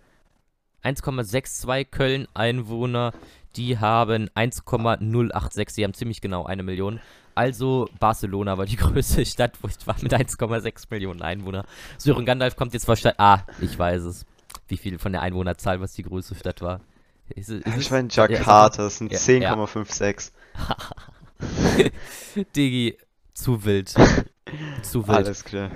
1,62 0.83 1.85
Köln 1.85 2.27
Einwohner, 2.33 3.13
die 3.55 3.79
haben 3.79 4.29
1,086, 4.35 5.75
die 5.75 5.83
haben 5.83 5.93
ziemlich 5.93 6.21
genau 6.21 6.45
eine 6.45 6.63
Million. 6.63 6.99
Also 7.33 7.89
Barcelona 7.99 8.57
war 8.57 8.65
die 8.65 8.75
größte 8.77 9.25
Stadt, 9.25 9.53
wo 9.61 9.67
ich 9.67 9.75
war 9.87 9.95
mit 10.01 10.13
1,6 10.13 10.85
Millionen 10.89 11.21
Einwohner. 11.21 11.65
Sören 11.97 12.25
Gandalf 12.25 12.55
kommt 12.55 12.73
jetzt 12.73 12.87
wahrscheinlich. 12.87 13.19
Ah, 13.19 13.41
ich 13.61 13.77
weiß 13.77 14.03
es. 14.03 14.25
Wie 14.67 14.77
viel 14.77 14.99
von 14.99 15.11
der 15.11 15.21
Einwohnerzahl, 15.21 15.81
was 15.81 15.93
die 15.93 16.03
größte 16.03 16.35
Stadt 16.35 16.61
war. 16.61 16.81
Ist, 17.29 17.49
es- 17.49 17.63
ist 17.65 17.77
Ich 17.77 17.89
ja, 17.89 18.01
mal. 18.01 18.07
Jakarta, 18.31 18.83
das 18.83 18.97
sind 18.99 19.11
Ja, 19.11 19.17
10,56. 19.17 20.31
Digi, 22.55 22.97
zu 23.33 23.65
wild. 23.65 23.89
zu 24.83 25.07
wild. 25.07 25.17
Alles 25.17 25.43
klar. 25.43 25.69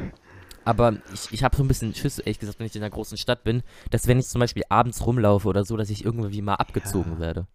Aber 0.65 0.93
ich, 1.13 1.31
ich 1.31 1.43
habe 1.43 1.55
so 1.55 1.63
ein 1.63 1.67
bisschen 1.67 1.93
Schiss, 1.95 2.19
ehrlich 2.19 2.39
gesagt, 2.39 2.59
wenn 2.59 2.67
ich 2.67 2.75
in 2.75 2.81
einer 2.81 2.89
großen 2.89 3.17
Stadt 3.17 3.43
bin, 3.43 3.63
dass 3.91 4.07
wenn 4.07 4.19
ich 4.19 4.27
zum 4.27 4.39
Beispiel 4.39 4.63
abends 4.69 5.05
rumlaufe 5.05 5.47
oder 5.47 5.63
so, 5.65 5.77
dass 5.77 5.89
ich 5.89 6.05
irgendwie 6.05 6.41
mal 6.41 6.55
abgezogen 6.55 7.19
werde. 7.19 7.47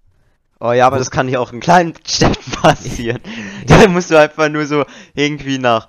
Oh 0.60 0.72
ja, 0.72 0.86
aber 0.86 0.98
das 0.98 1.10
kann 1.10 1.28
ja 1.28 1.40
auch 1.40 1.52
in 1.52 1.60
kleinen 1.60 1.94
Städten 2.06 2.50
passieren. 2.52 3.20
Da 3.66 3.88
musst 3.88 4.10
du 4.10 4.18
einfach 4.18 4.48
nur 4.48 4.66
so 4.66 4.84
irgendwie 5.14 5.58
nach, 5.58 5.88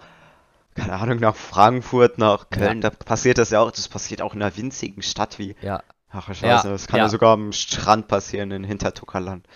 keine 0.74 0.94
Ahnung, 0.94 1.20
nach 1.20 1.36
Frankfurt, 1.36 2.18
nach 2.18 2.50
Köln, 2.50 2.82
da 2.82 2.90
passiert 2.90 3.38
das 3.38 3.52
ja 3.52 3.62
auch. 3.62 3.72
Das 3.72 3.88
passiert 3.88 4.22
auch 4.22 4.34
in 4.34 4.42
einer 4.42 4.56
winzigen 4.58 5.02
Stadt 5.02 5.40
wie, 5.40 5.56
Ja, 5.62 5.84
ach 6.10 6.30
ich 6.30 6.42
Ja, 6.42 6.64
das 6.64 6.88
kann 6.88 6.98
ja. 6.98 7.06
ja. 7.06 7.10
sogar 7.10 7.34
am 7.34 7.54
Strand 7.54 8.08
passieren 8.08 8.52
in 8.52 8.64
Hintertuckerland. 8.64 9.48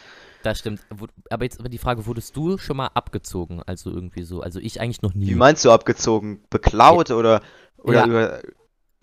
Das 0.43 0.59
stimmt. 0.59 0.81
Aber 1.29 1.43
jetzt 1.43 1.59
aber 1.59 1.69
die 1.69 1.77
Frage, 1.77 2.05
wurdest 2.05 2.35
du 2.35 2.57
schon 2.57 2.77
mal 2.77 2.87
abgezogen? 2.93 3.61
Also 3.65 3.89
irgendwie 3.91 4.23
so. 4.23 4.41
Also 4.41 4.59
ich 4.59 4.79
eigentlich 4.81 5.01
noch 5.01 5.13
nie. 5.13 5.27
Wie 5.27 5.35
meinst 5.35 5.65
du 5.65 5.71
abgezogen? 5.71 6.43
Beklaut 6.49 7.11
oder, 7.11 7.41
oder 7.77 7.99
Ja. 7.99 8.05
über, 8.05 8.39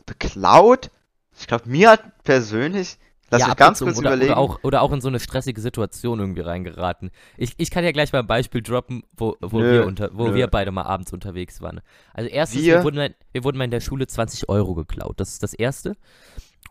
beklaut? 0.07 0.91
Ich 1.39 1.47
glaube, 1.47 1.69
mir 1.69 1.91
hat 1.91 2.23
persönlich, 2.25 2.99
lass 3.31 3.43
ja, 3.43 3.49
mich 3.49 3.57
ganz 3.57 3.81
kurz 3.81 3.99
oder, 3.99 4.11
überlegen. 4.11 4.33
Oder 4.33 4.39
auch, 4.41 4.59
oder 4.63 4.83
auch 4.83 4.93
in 4.93 5.01
so 5.03 5.09
eine 5.09 5.21
stressige 5.21 5.61
Situation 5.61 6.19
irgendwie 6.19 6.41
reingeraten. 6.41 7.11
Ich, 7.37 7.53
ich 7.59 7.71
kann 7.71 7.85
ja 7.85 7.93
gleich 7.93 8.13
mal 8.13 8.21
ein 8.21 8.27
Beispiel 8.27 8.63
droppen, 8.63 9.03
wo, 9.17 9.37
wo, 9.43 9.59
Nö, 9.59 9.73
wir, 9.81 9.87
unter, 9.87 10.11
wo 10.15 10.29
nö. 10.29 10.35
wir 10.35 10.47
beide 10.47 10.71
mal 10.71 10.85
abends 10.85 11.13
unterwegs 11.13 11.61
waren. 11.61 11.81
Also 12.15 12.31
erstens, 12.31 12.63
Wir? 12.63 12.77
wir, 12.77 12.85
wurden, 12.85 12.97
mal- 12.97 13.15
wir 13.33 13.45
wurden 13.45 13.59
mal 13.59 13.65
in 13.65 13.71
der 13.71 13.81
Schule 13.81 14.07
20 14.07 14.49
Euro 14.49 14.75
geklaut. 14.75 15.21
Das 15.21 15.31
ist 15.31 15.43
das 15.43 15.53
Erste. 15.53 15.97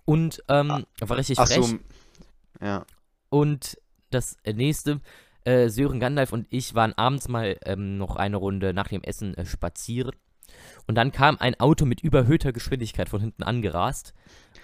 Und 0.06 0.44
ähm, 0.50 0.86
war 1.00 1.18
richtig 1.18 1.38
Ach 1.40 1.48
frech. 1.48 1.64
so, 1.66 1.76
ja. 2.62 2.86
Und 3.30 3.78
das 4.16 4.38
nächste, 4.52 5.02
äh, 5.44 5.70
Sören 5.70 6.00
Gandalf 6.00 6.34
und 6.34 6.48
ich 6.50 6.74
waren 6.74 6.94
abends 6.94 7.28
mal 7.28 7.58
ähm, 7.66 7.98
noch 7.98 8.16
eine 8.16 8.38
Runde 8.38 8.74
nach 8.74 8.88
dem 8.88 9.04
Essen 9.04 9.36
äh, 9.36 9.46
spazieren. 9.46 10.16
Und 10.88 10.96
dann 10.96 11.12
kam 11.12 11.38
ein 11.40 11.60
Auto 11.60 11.86
mit 11.86 12.02
überhöhter 12.02 12.54
Geschwindigkeit 12.54 13.10
von 13.10 13.20
hinten 13.20 13.44
angerast. 13.44 14.14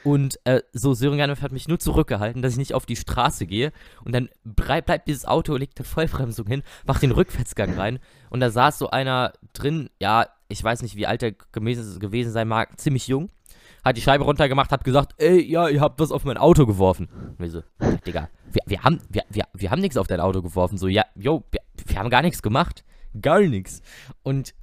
Und 0.03 0.39
äh, 0.45 0.61
so, 0.71 0.93
Sören 0.93 1.17
Gandalf 1.17 1.41
hat 1.41 1.51
mich 1.51 1.67
nur 1.67 1.79
zurückgehalten, 1.79 2.41
dass 2.41 2.53
ich 2.53 2.57
nicht 2.57 2.73
auf 2.73 2.85
die 2.85 2.95
Straße 2.95 3.45
gehe. 3.45 3.71
Und 4.03 4.13
dann 4.13 4.29
brei- 4.43 4.81
bleibt 4.81 5.07
dieses 5.07 5.25
Auto, 5.25 5.55
legt 5.55 5.79
eine 5.79 5.85
Vollbremsung 5.85 6.47
hin, 6.47 6.63
macht 6.85 7.03
den 7.03 7.11
Rückwärtsgang 7.11 7.77
rein. 7.77 7.99
Und 8.29 8.39
da 8.39 8.49
saß 8.49 8.79
so 8.79 8.89
einer 8.89 9.33
drin, 9.53 9.89
ja, 9.99 10.27
ich 10.47 10.63
weiß 10.63 10.81
nicht, 10.81 10.95
wie 10.95 11.07
alt 11.07 11.23
er 11.23 11.31
gewesen 11.31 12.31
sein 12.31 12.47
mag, 12.47 12.79
ziemlich 12.79 13.07
jung. 13.07 13.29
Hat 13.83 13.97
die 13.97 14.01
Scheibe 14.01 14.23
runtergemacht, 14.23 14.71
hat 14.71 14.83
gesagt, 14.83 15.13
ey, 15.17 15.41
ja, 15.41 15.67
ihr 15.67 15.81
habt 15.81 15.99
was 15.99 16.11
auf 16.11 16.23
mein 16.23 16.37
Auto 16.37 16.65
geworfen. 16.65 17.09
Und 17.37 17.39
wir 17.39 17.49
so, 17.49 17.63
Digga, 18.05 18.29
wir, 18.51 18.61
wir 18.65 18.83
haben, 18.83 19.01
wir, 19.09 19.23
wir, 19.29 19.45
wir 19.53 19.71
haben 19.71 19.81
nichts 19.81 19.97
auf 19.97 20.07
dein 20.07 20.19
Auto 20.19 20.41
geworfen. 20.41 20.77
So, 20.77 20.87
ja, 20.87 21.03
yo, 21.15 21.43
wir, 21.51 21.61
wir 21.85 21.99
haben 21.99 22.09
gar 22.09 22.21
nichts 22.21 22.41
gemacht. 22.41 22.83
Gar 23.19 23.41
nichts. 23.41 23.81
Und 24.23 24.53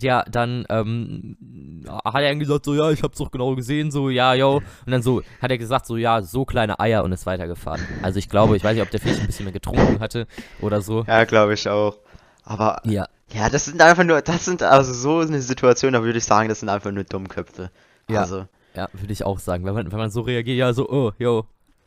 ja, 0.00 0.22
dann 0.30 0.64
ähm, 0.68 1.84
hat 2.04 2.22
er 2.22 2.36
gesagt, 2.36 2.64
so, 2.64 2.74
ja, 2.74 2.90
ich 2.90 3.02
hab's 3.02 3.18
doch 3.18 3.30
genau 3.30 3.54
gesehen, 3.56 3.90
so, 3.90 4.08
ja, 4.08 4.34
yo. 4.34 4.56
Und 4.86 4.92
dann 4.92 5.02
so, 5.02 5.22
hat 5.42 5.50
er 5.50 5.58
gesagt, 5.58 5.86
so, 5.86 5.96
ja, 5.96 6.22
so 6.22 6.44
kleine 6.44 6.78
Eier 6.78 7.02
und 7.04 7.12
ist 7.12 7.26
weitergefahren. 7.26 7.80
Also 8.02 8.18
ich 8.18 8.28
glaube, 8.28 8.56
ich 8.56 8.64
weiß 8.64 8.74
nicht, 8.74 8.82
ob 8.82 8.90
der 8.90 9.00
vielleicht 9.00 9.20
ein 9.20 9.26
bisschen 9.26 9.44
mehr 9.44 9.52
getrunken 9.52 10.00
hatte 10.00 10.26
oder 10.60 10.80
so. 10.80 11.04
Ja, 11.06 11.24
glaube 11.24 11.54
ich 11.54 11.68
auch. 11.68 11.98
Aber 12.44 12.80
Ja, 12.84 13.06
Ja, 13.32 13.48
das 13.48 13.66
sind 13.66 13.80
einfach 13.82 14.04
nur, 14.04 14.22
das 14.22 14.44
sind 14.44 14.62
also 14.62 14.92
so 14.92 15.18
eine 15.18 15.40
Situation, 15.40 15.92
da 15.92 16.02
würde 16.02 16.18
ich 16.18 16.24
sagen, 16.24 16.48
das 16.48 16.60
sind 16.60 16.68
einfach 16.68 16.90
nur 16.90 17.04
Dummköpfe. 17.04 17.70
Ja. 18.08 18.22
Also, 18.22 18.46
ja, 18.74 18.88
würde 18.92 19.12
ich 19.12 19.24
auch 19.24 19.38
sagen. 19.38 19.64
Wenn 19.64 19.74
man, 19.74 19.90
wenn 19.90 19.98
man 19.98 20.10
so 20.10 20.20
reagiert, 20.22 20.56
ja, 20.58 20.72
so, 20.72 20.88
oh, 20.88 21.12
yo, 21.18 21.46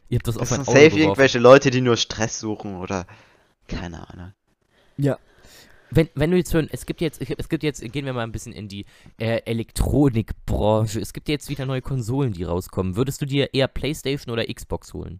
ihr 0.09 0.17
habt 0.17 0.27
das 0.27 0.37
auf 0.37 0.49
das 0.49 0.51
mein 0.51 0.65
sind 0.65 0.67
Auto 0.67 0.71
safe 0.73 0.83
geworfen. 0.89 1.01
irgendwelche 1.03 1.39
Leute, 1.39 1.69
die 1.71 1.81
nur 1.81 1.97
Stress 1.97 2.39
suchen 2.39 2.75
oder 2.77 3.05
Keine 3.67 4.07
Ahnung. 4.09 4.33
Ja. 4.97 5.17
Wenn, 5.95 6.09
wenn 6.15 6.31
du 6.31 6.37
jetzt 6.37 6.51
hören, 6.53 6.67
es 6.71 6.85
gibt 6.87 7.01
jetzt, 7.01 7.21
es 7.21 7.49
gibt 7.49 7.61
jetzt, 7.61 7.79
gehen 7.81 8.05
wir 8.05 8.13
mal 8.13 8.23
ein 8.23 8.31
bisschen 8.31 8.51
in 8.51 8.67
die 8.67 8.85
äh, 9.19 9.41
Elektronikbranche. 9.45 10.99
Es 10.99 11.13
gibt 11.13 11.29
jetzt 11.29 11.49
wieder 11.49 11.65
neue 11.67 11.83
Konsolen, 11.83 12.33
die 12.33 12.43
rauskommen. 12.43 12.95
Würdest 12.95 13.21
du 13.21 13.27
dir 13.27 13.53
eher 13.53 13.67
Playstation 13.67 14.33
oder 14.33 14.43
Xbox 14.51 14.93
holen? 14.93 15.19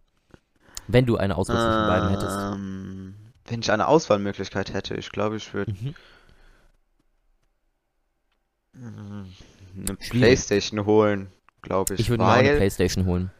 Wenn 0.88 1.06
du 1.06 1.16
eine 1.16 1.36
Auswahl 1.36 1.56
zwischen 1.56 1.86
beiden 1.88 2.08
hättest. 2.10 2.36
Ähm, 2.36 3.14
wenn 3.46 3.60
ich 3.60 3.70
eine 3.70 3.86
Auswahlmöglichkeit 3.86 4.72
hätte, 4.74 4.96
ich 4.96 5.10
glaube, 5.10 5.36
ich 5.36 5.54
würde 5.54 5.72
Mhm. 5.72 5.94
eine 8.74 9.26
Schwierig. 10.00 10.10
Playstation 10.10 10.84
holen, 10.86 11.28
glaube 11.64 11.94
ich, 11.94 12.00
Ich 12.00 12.08
würde 12.10 12.22
mir 12.24 12.30
eine 12.30 12.56
Playstation 12.56 13.06
holen. 13.06 13.30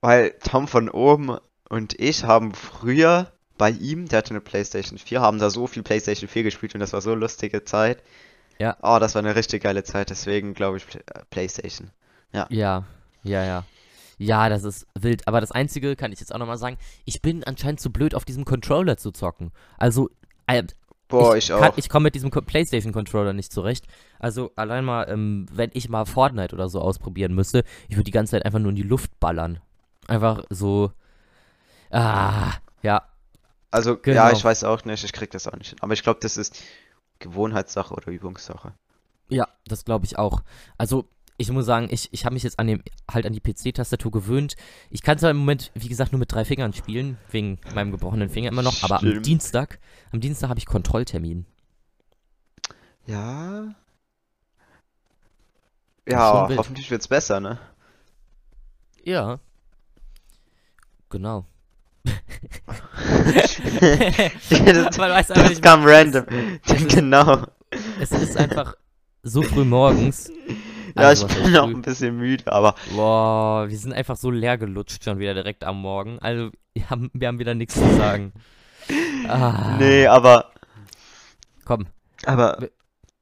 weil 0.00 0.30
Tom 0.42 0.66
von 0.68 0.88
oben 0.88 1.36
und 1.68 1.98
ich 2.00 2.24
haben 2.24 2.54
früher 2.54 3.30
bei 3.58 3.70
ihm, 3.70 4.08
der 4.08 4.18
hatte 4.18 4.30
eine 4.30 4.40
Playstation 4.40 4.98
4, 4.98 5.20
haben 5.20 5.38
da 5.38 5.50
so 5.50 5.66
viel 5.66 5.82
Playstation 5.82 6.28
4 6.28 6.44
gespielt 6.44 6.74
und 6.74 6.80
das 6.80 6.92
war 6.92 7.00
so 7.00 7.14
lustige 7.14 7.64
Zeit. 7.64 8.02
Ja. 8.58 8.76
Oh, 8.82 8.98
das 9.00 9.14
war 9.14 9.20
eine 9.22 9.34
richtig 9.36 9.62
geile 9.62 9.84
Zeit, 9.84 10.10
deswegen 10.10 10.54
glaube 10.54 10.78
ich 10.78 10.84
äh, 10.94 11.00
Playstation. 11.30 11.90
Ja, 12.32 12.46
ja, 12.50 12.84
ja. 13.44 13.64
Ja, 14.20 14.48
das 14.48 14.64
ist 14.64 14.86
wild. 14.98 15.28
Aber 15.28 15.40
das 15.40 15.52
Einzige, 15.52 15.94
kann 15.94 16.12
ich 16.12 16.18
jetzt 16.18 16.34
auch 16.34 16.38
nochmal 16.38 16.58
sagen, 16.58 16.76
ich 17.04 17.22
bin 17.22 17.44
anscheinend 17.44 17.80
zu 17.80 17.90
blöd, 17.92 18.14
auf 18.16 18.24
diesem 18.24 18.44
Controller 18.44 18.96
zu 18.96 19.12
zocken. 19.12 19.52
Also, 19.76 20.10
Boah, 21.08 21.36
ich, 21.36 21.48
kann, 21.48 21.72
auch. 21.72 21.78
ich 21.78 21.88
komme 21.88 22.04
mit 22.04 22.14
diesem 22.14 22.30
Co- 22.30 22.42
PlayStation-Controller 22.42 23.32
nicht 23.32 23.52
zurecht. 23.52 23.86
Also, 24.18 24.52
allein 24.56 24.84
mal, 24.84 25.08
ähm, 25.08 25.46
wenn 25.50 25.70
ich 25.72 25.88
mal 25.88 26.04
Fortnite 26.04 26.54
oder 26.54 26.68
so 26.68 26.80
ausprobieren 26.80 27.34
müsste, 27.34 27.64
ich 27.88 27.96
würde 27.96 28.04
die 28.04 28.10
ganze 28.10 28.32
Zeit 28.32 28.44
einfach 28.44 28.58
nur 28.58 28.70
in 28.70 28.76
die 28.76 28.82
Luft 28.82 29.18
ballern. 29.20 29.60
Einfach 30.06 30.44
so. 30.50 30.92
Ah, 31.90 32.52
ja. 32.82 33.02
Also, 33.70 33.92
ja, 33.92 33.96
Genau. 34.02 34.30
ich 34.30 34.44
weiß 34.44 34.64
auch 34.64 34.84
nicht, 34.84 35.04
ich 35.04 35.12
krieg 35.12 35.30
das 35.30 35.46
auch 35.46 35.56
nicht 35.56 35.70
hin. 35.70 35.78
Aber 35.82 35.92
ich 35.92 36.02
glaube, 36.02 36.20
das 36.22 36.36
ist 36.36 36.62
Gewohnheitssache 37.18 37.94
oder 37.94 38.08
Übungssache. 38.08 38.72
Ja, 39.28 39.46
das 39.66 39.84
glaube 39.84 40.06
ich 40.06 40.18
auch. 40.18 40.42
Also, 40.78 41.08
ich 41.40 41.50
muss 41.52 41.64
sagen, 41.66 41.86
ich, 41.90 42.08
ich 42.12 42.24
habe 42.24 42.34
mich 42.34 42.42
jetzt 42.42 42.58
an 42.58 42.66
dem, 42.66 42.82
halt 43.10 43.24
an 43.24 43.32
die 43.32 43.40
PC-Tastatur 43.40 44.10
gewöhnt. 44.10 44.56
Ich 44.90 45.02
kann 45.02 45.18
zwar 45.18 45.30
im 45.30 45.36
Moment, 45.38 45.70
wie 45.74 45.88
gesagt, 45.88 46.10
nur 46.12 46.18
mit 46.18 46.32
drei 46.32 46.44
Fingern 46.44 46.72
spielen, 46.72 47.16
wegen 47.30 47.58
meinem 47.74 47.92
gebrochenen 47.92 48.28
Finger 48.28 48.48
immer 48.50 48.62
noch, 48.62 48.82
aber 48.82 48.98
am 48.98 49.06
Stimmt. 49.06 49.24
Dienstag, 49.26 49.78
am 50.10 50.20
Dienstag 50.20 50.48
habe 50.50 50.58
ich 50.58 50.66
Kontrolltermin. 50.66 51.46
Ja. 53.06 53.74
Ja, 56.08 56.48
hoffentlich 56.56 56.90
wird's 56.90 57.06
besser, 57.06 57.38
ne? 57.38 57.58
Ja. 59.04 59.38
Genau. 61.08 61.46
das 62.04 63.60
das 65.28 65.60
kam 65.62 65.84
random. 65.84 66.24
ist- 66.64 66.88
genau. 66.94 67.44
es 68.00 68.10
ist 68.10 68.36
einfach 68.36 68.74
so 69.28 69.42
früh 69.42 69.64
morgens. 69.64 70.30
Ja, 70.96 71.04
Also, 71.08 71.26
ich 71.26 71.32
was 71.34 71.42
bin 71.42 71.52
früh? 71.54 71.60
ein 71.76 71.82
bisschen 71.82 72.16
müde, 72.16 72.50
aber 72.50 72.74
Boah, 72.96 73.66
wir 73.68 73.76
sind 73.76 73.92
einfach 73.92 74.16
so 74.16 74.30
leer 74.30 74.56
gelutscht 74.58 75.04
schon 75.04 75.18
wieder 75.18 75.34
direkt 75.34 75.62
am 75.62 75.80
Morgen. 75.80 76.18
Also, 76.20 76.50
wir 76.74 76.88
haben, 76.90 77.10
wir 77.12 77.28
haben 77.28 77.38
wieder 77.38 77.54
nichts 77.54 77.74
zu 77.74 77.96
sagen. 77.96 78.32
Ah, 79.28 79.76
nee, 79.78 80.06
aber 80.06 80.46
Komm, 81.66 81.86
aber 82.24 82.68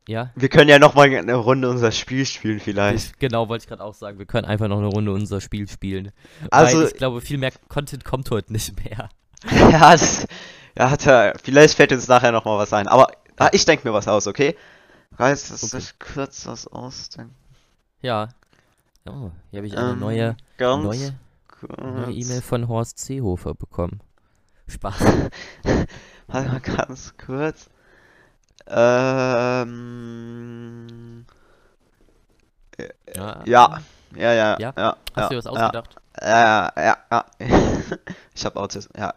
ja? 0.07 0.31
wir 0.37 0.49
können 0.49 0.69
ja 0.71 0.79
noch 0.79 0.95
mal 0.95 1.09
eine 1.13 1.35
Runde 1.35 1.69
unser 1.69 1.91
Spiel 1.91 2.25
spielen 2.25 2.61
vielleicht. 2.61 3.07
Ich, 3.15 3.19
genau, 3.19 3.49
wollte 3.49 3.65
ich 3.65 3.69
gerade 3.69 3.83
auch 3.83 3.95
sagen. 3.95 4.19
Wir 4.21 4.27
können 4.27 4.47
einfach 4.47 4.69
noch 4.69 4.79
eine 4.79 4.87
Runde 4.87 5.13
unser 5.13 5.41
Spiel 5.41 5.69
spielen. 5.69 6.13
Also- 6.53 6.79
Weil 6.79 6.87
ich 6.87 6.95
glaube, 6.95 7.21
viel 7.21 7.39
mehr 7.39 7.51
Content 7.69 8.05
kommt 8.05 8.31
heute 8.31 8.53
nicht 8.53 8.73
mehr. 8.85 9.09
Ja, 9.73 9.91
das, 9.93 10.27
ja, 10.79 10.91
hat 10.91 11.05
er, 11.07 11.35
vielleicht 11.43 11.75
fällt 11.75 11.91
uns 11.93 12.07
nachher 12.07 12.31
noch 12.31 12.45
mal 12.45 12.59
was 12.59 12.73
ein, 12.73 12.87
aber 12.87 13.09
ah, 13.39 13.49
ich 13.53 13.65
denke 13.65 13.87
mir 13.89 13.93
was 13.93 14.07
aus, 14.07 14.29
okay? 14.29 14.55
Reiß, 15.19 15.49
dass 15.49 15.65
Okay. 15.65 15.79
ich 15.79 15.99
kurz 15.99 16.47
was 16.47 16.67
ausdenken. 16.67 17.35
Ja. 18.03 18.29
Oh, 19.09 19.31
hier 19.51 19.59
habe 19.59 19.67
ich 19.67 19.77
eine 19.79 19.93
Ähm, 19.93 19.99
neue 20.01 20.37
neue 20.59 21.15
neue 21.69 22.13
E-Mail 22.13 22.43
von 22.43 22.69
Horst 22.69 22.99
Seehofer 22.99 23.55
bekommen. 23.55 24.01
Spaß. 24.69 24.99
Warte 26.27 26.49
mal 26.51 26.61
ganz 26.61 27.15
kurz. 27.17 27.71
Ähm. 28.67 30.07
Ja. 33.15 33.43
Ja. 33.47 33.81
Ja, 34.15 34.33
ja, 34.33 34.59
Ja? 34.59 34.73
ja. 34.77 34.97
Hast 35.15 35.17
ja, 35.17 35.29
du 35.29 35.35
dir 35.35 35.39
was 35.39 35.47
ausgedacht? 35.47 35.97
Ja, 36.21 36.73
ja, 36.77 36.97
ja. 37.11 37.25
Ich 38.35 38.45
hab 38.45 38.57
Autismus, 38.57 38.93
ja. 38.99 39.15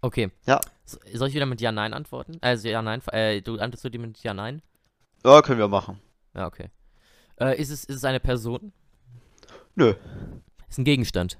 Okay. 0.00 0.30
Ja. 0.46 0.60
So- 0.86 0.98
Soll 1.14 1.28
ich 1.28 1.34
wieder 1.34 1.46
mit 1.46 1.60
Ja-Nein 1.60 1.92
antworten? 1.92 2.38
Also 2.40 2.68
Ja-Nein, 2.68 3.02
äh, 3.12 3.40
du 3.42 3.54
antwortest 3.54 3.84
du 3.84 3.90
die 3.90 3.98
mit 3.98 4.22
Ja-Nein? 4.22 4.62
Ja, 5.24 5.42
können 5.42 5.58
wir 5.58 5.68
machen. 5.68 6.00
Ja, 6.34 6.46
okay. 6.46 6.70
Äh, 7.40 7.60
ist 7.60 7.70
es, 7.70 7.84
ist 7.84 7.96
es 7.96 8.04
eine 8.04 8.20
Person? 8.20 8.72
Nö, 9.74 9.94
Ist 10.68 10.78
ein 10.78 10.84
Gegenstand? 10.84 11.38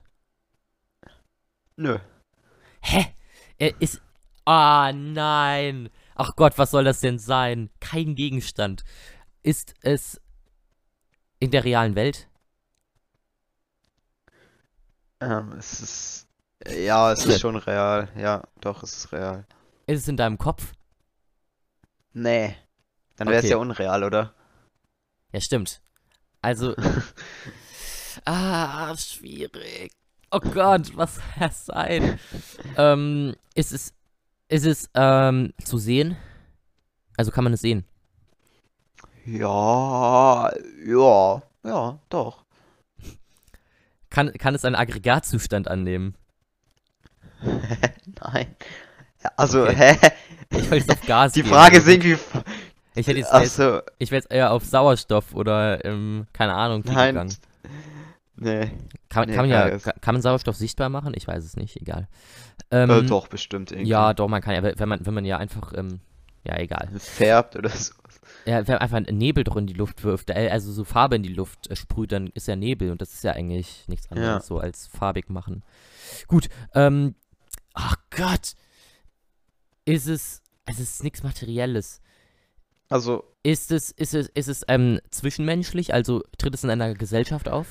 nö. 1.76 1.98
Hä? 2.82 3.14
Er 3.58 3.80
ist. 3.80 4.00
Ah, 4.44 4.92
nein. 4.92 5.90
Ach 6.14 6.34
Gott, 6.36 6.56
was 6.58 6.70
soll 6.70 6.84
das 6.84 7.00
denn 7.00 7.18
sein? 7.18 7.70
Kein 7.80 8.14
Gegenstand. 8.14 8.84
Ist 9.42 9.74
es 9.82 10.20
in 11.40 11.50
der 11.50 11.64
realen 11.64 11.94
Welt? 11.94 12.28
Ähm, 15.20 15.52
es 15.52 15.80
ist. 15.80 16.28
Ja, 16.66 17.12
es 17.12 17.24
ist 17.24 17.40
schon 17.40 17.56
real. 17.56 18.08
Ja, 18.16 18.42
doch, 18.60 18.82
es 18.82 18.96
ist 18.96 19.12
real. 19.12 19.46
Ist 19.86 20.02
es 20.02 20.08
in 20.08 20.16
deinem 20.16 20.38
Kopf? 20.38 20.72
Nee. 22.12 22.56
Dann 23.18 23.28
wäre 23.28 23.38
es 23.38 23.44
Okay. 23.44 23.50
ja 23.52 23.56
unreal, 23.58 24.04
oder? 24.04 24.32
Ja, 25.32 25.40
stimmt. 25.40 25.80
Also. 26.40 26.74
ah, 28.24 28.96
schwierig. 28.96 29.92
Oh 30.30 30.40
Gott, 30.40 30.96
was 30.96 31.16
soll 31.16 31.24
das 31.40 31.66
sein? 31.66 32.18
ähm, 32.76 33.34
ist 33.54 33.72
es. 33.72 33.92
Ist 34.50 34.64
es, 34.64 34.88
ähm, 34.94 35.52
zu 35.62 35.76
sehen? 35.76 36.16
Also 37.18 37.30
kann 37.30 37.44
man 37.44 37.52
es 37.52 37.60
sehen? 37.60 37.84
Ja, 39.26 40.50
ja, 40.86 41.42
ja, 41.64 41.98
doch. 42.08 42.44
Kann, 44.08 44.32
kann 44.32 44.54
es 44.54 44.64
einen 44.64 44.74
Aggregatzustand 44.76 45.68
annehmen? 45.68 46.14
Nein. 47.42 48.56
Also, 49.36 49.64
Okay. 49.64 49.96
hä? 50.00 50.10
Ich 50.50 50.70
wollte 50.70 50.76
jetzt 50.76 50.90
auf 50.90 51.06
Gas 51.06 51.32
Die 51.32 51.42
Frage 51.42 51.76
ist 51.76 51.88
irgendwie. 51.88 52.16
Ich 52.98 53.06
hätte 53.06 53.18
jetzt, 53.18 53.32
jetzt 53.32 53.56
so, 53.56 53.80
ich 53.98 54.10
wäre 54.10 54.22
jetzt 54.22 54.32
eher 54.32 54.52
auf 54.52 54.64
Sauerstoff 54.64 55.34
oder, 55.34 55.84
ähm, 55.84 56.26
keine 56.32 56.54
Ahnung, 56.54 56.82
nein. 56.84 57.14
gegangen. 57.14 57.36
Nee, 58.40 58.70
Kann, 59.08 59.28
nee, 59.28 59.34
kann 59.34 59.48
man 59.48 59.50
ja, 59.50 59.78
kann, 59.78 60.14
man 60.14 60.22
Sauerstoff 60.22 60.56
sichtbar 60.56 60.88
machen? 60.88 61.12
Ich 61.16 61.26
weiß 61.26 61.44
es 61.44 61.56
nicht, 61.56 61.76
egal. 61.80 62.08
Ähm, 62.70 62.90
äh, 62.90 63.02
doch, 63.02 63.26
bestimmt 63.26 63.72
irgendwie. 63.72 63.90
Ja, 63.90 64.14
doch, 64.14 64.28
man 64.28 64.42
kann 64.42 64.54
ja, 64.54 64.62
wenn 64.62 64.88
man, 64.88 65.04
wenn 65.04 65.14
man 65.14 65.24
ja 65.24 65.38
einfach, 65.38 65.72
ähm, 65.76 66.00
ja, 66.44 66.56
egal. 66.56 66.88
Färbt 66.98 67.56
oder 67.56 67.70
so. 67.70 67.94
Ja, 68.46 68.66
wenn 68.66 68.74
man 68.74 68.78
einfach 68.78 68.96
einen 68.96 69.18
Nebel 69.18 69.44
doch 69.44 69.56
in 69.56 69.66
die 69.66 69.74
Luft 69.74 70.04
wirft, 70.04 70.30
äh, 70.30 70.48
also 70.50 70.70
so 70.72 70.84
Farbe 70.84 71.16
in 71.16 71.22
die 71.22 71.34
Luft 71.34 71.68
äh, 71.70 71.76
sprüht, 71.76 72.12
dann 72.12 72.28
ist 72.28 72.46
ja 72.46 72.56
Nebel 72.56 72.92
und 72.92 73.00
das 73.00 73.12
ist 73.12 73.24
ja 73.24 73.32
eigentlich 73.32 73.86
nichts 73.88 74.10
anderes 74.10 74.28
Ja. 74.28 74.40
so 74.40 74.58
als 74.58 74.86
farbig 74.86 75.28
machen. 75.30 75.62
Gut, 76.28 76.48
ähm, 76.74 77.14
ach 77.74 77.96
Gott. 78.10 78.54
Ist 79.84 80.06
es, 80.06 80.42
es 80.66 80.78
ist 80.78 81.02
nichts 81.02 81.22
Materielles. 81.22 82.00
Also, 82.88 83.24
Ist 83.42 83.70
es, 83.70 83.90
ist 83.90 84.14
es, 84.14 84.28
ist 84.28 84.48
es, 84.48 84.62
ähm, 84.68 85.00
zwischenmenschlich, 85.10 85.92
also 85.92 86.22
tritt 86.38 86.54
es 86.54 86.64
in 86.64 86.70
einer 86.70 86.94
Gesellschaft 86.94 87.48
auf? 87.48 87.66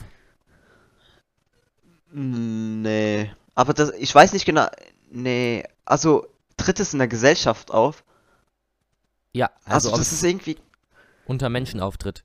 nee. 2.12 3.32
Aber 3.56 3.73
das, 3.73 3.91
ich 3.93 4.13
weiß 4.13 4.34
nicht 4.34 4.45
genau. 4.45 4.67
Nee, 5.10 5.63
also, 5.86 6.27
tritt 6.58 6.80
es 6.80 6.93
in 6.93 6.99
der 6.99 7.08
Gesellschaft 7.08 7.71
auf? 7.71 8.03
Ja, 9.34 9.49
Also, 9.65 9.89
also, 9.89 9.97
das 9.97 10.08
es 10.08 10.13
ist 10.13 10.23
irgendwie. 10.23 10.58
unter 11.25 11.49
Menschen 11.49 11.80
auftritt. 11.80 12.23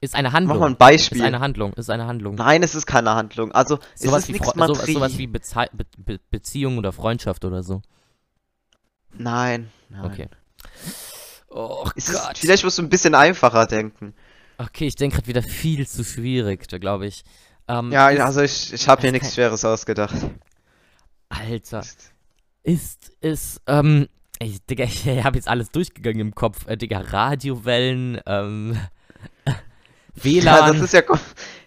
Ist 0.00 0.14
eine 0.14 0.28
Mach 0.28 0.34
Handlung. 0.34 0.58
mal 0.58 0.66
ein 0.66 0.72
Ist 0.72 0.78
Beispiel. 0.78 1.22
eine 1.22 1.40
Handlung, 1.40 1.72
ist 1.74 1.88
eine 1.90 2.06
Handlung. 2.06 2.34
Nein, 2.34 2.62
es 2.62 2.74
ist 2.74 2.86
keine 2.86 3.14
Handlung. 3.14 3.52
Also, 3.52 3.78
sowas 3.94 4.22
ist 4.24 4.28
wie, 4.28 4.32
nichts 4.32 4.48
sowas, 4.48 4.70
Materi- 4.70 4.92
sowas 4.94 5.18
wie 5.18 5.26
Bezei 5.28 5.68
Be 5.72 5.84
Be 5.96 6.20
Beziehung 6.30 6.78
oder 6.78 6.92
Freundschaft 6.92 7.44
oder 7.44 7.62
so. 7.62 7.82
Nein, 9.12 9.70
nein. 9.90 10.04
Okay. 10.04 10.28
Oh 11.54 11.88
Es 11.94 12.08
ist, 12.08 12.14
Gott. 12.22 12.38
vielleicht 12.38 12.64
musst 12.64 12.78
du 12.78 12.82
ein 12.82 12.88
bisschen 12.88 13.14
einfacher 13.14 13.66
denken. 13.66 14.14
Okay, 14.58 14.86
ich 14.86 14.94
denke 14.96 15.16
gerade 15.16 15.26
wieder 15.28 15.42
viel 15.42 15.86
zu 15.86 16.04
schwierig, 16.04 16.68
da 16.68 16.78
glaube 16.78 17.06
ich. 17.06 17.24
Ähm, 17.68 17.90
Ja, 17.92 18.10
ist, 18.10 18.20
also 18.20 18.42
ich, 18.42 18.72
ich 18.72 18.88
habe 18.88 19.02
mir 19.02 19.12
nichts 19.12 19.34
Schweres 19.34 19.64
ausgedacht. 19.64 20.14
Alter, 21.28 21.82
ist 22.62 23.12
es, 23.20 23.60
ähm, 23.66 24.08
ich, 24.38 24.64
Digga, 24.66 24.84
ich 24.84 25.06
habe 25.06 25.36
jetzt 25.36 25.48
alles 25.48 25.70
durchgegangen 25.70 26.20
im 26.20 26.34
Kopf. 26.34 26.66
Äh, 26.66 26.76
Digga, 26.76 27.00
Radiowellen, 27.00 28.20
ähm, 28.26 28.78
Ja, 29.46 29.54
WLAN. 30.14 30.66
das 30.66 30.80
ist 30.80 30.92
ja 30.94 31.02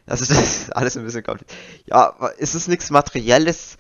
das 0.05 0.21
ist, 0.21 0.75
alles 0.75 0.95
ein 0.97 1.03
bisschen 1.03 1.23
kompliziert. 1.23 1.59
Ja, 1.87 2.09
ist 2.37 2.53
es 2.55 2.67
nichts 2.67 2.91
Materielles? 2.91 3.77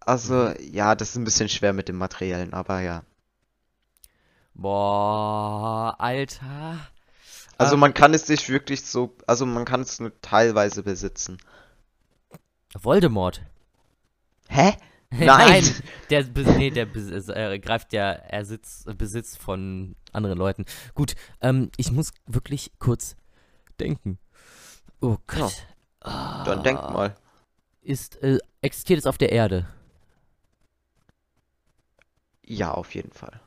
Also, 0.00 0.52
ja, 0.60 0.94
das 0.94 1.10
ist 1.10 1.16
ein 1.16 1.24
bisschen 1.24 1.48
schwer 1.48 1.72
mit 1.72 1.88
dem 1.88 1.96
Materiellen, 1.96 2.52
aber 2.54 2.80
ja. 2.80 3.02
Boah, 4.54 5.94
Alter. 5.98 6.90
Also 7.58 7.76
Ähm, 7.76 7.80
man 7.80 7.94
kann 7.94 8.12
es 8.14 8.28
nicht 8.28 8.48
wirklich 8.50 8.84
so, 8.84 9.16
also 9.26 9.46
man 9.46 9.64
kann 9.64 9.80
es 9.82 10.00
nur 10.00 10.12
teilweise 10.20 10.82
besitzen. 10.82 11.38
Voldemort. 12.74 13.40
Hä? 14.48 14.76
Nein, 15.10 15.62
Nein! 15.64 15.64
der, 16.10 16.24
nee, 16.24 16.70
der 16.70 16.88
äh, 16.94 17.58
greift 17.58 17.92
ja 17.92 18.12
Ersitz, 18.12 18.84
Besitz 18.96 19.36
von 19.36 19.94
anderen 20.12 20.38
Leuten. 20.38 20.64
Gut, 20.94 21.14
ähm, 21.42 21.70
ich 21.76 21.92
muss 21.92 22.12
wirklich 22.26 22.72
kurz 22.78 23.16
denken. 23.78 24.18
Oh 25.00 25.18
Gott. 25.26 25.66
Dann 26.02 26.62
denk 26.62 26.80
Ah, 26.80 26.90
mal. 26.90 27.14
Ist, 27.82 28.16
äh, 28.22 28.38
existiert 28.62 28.98
es 29.00 29.06
auf 29.06 29.18
der 29.18 29.32
Erde? 29.32 29.66
Ja, 32.46 32.70
auf 32.72 32.94
jeden 32.94 33.10
Fall. 33.12 33.40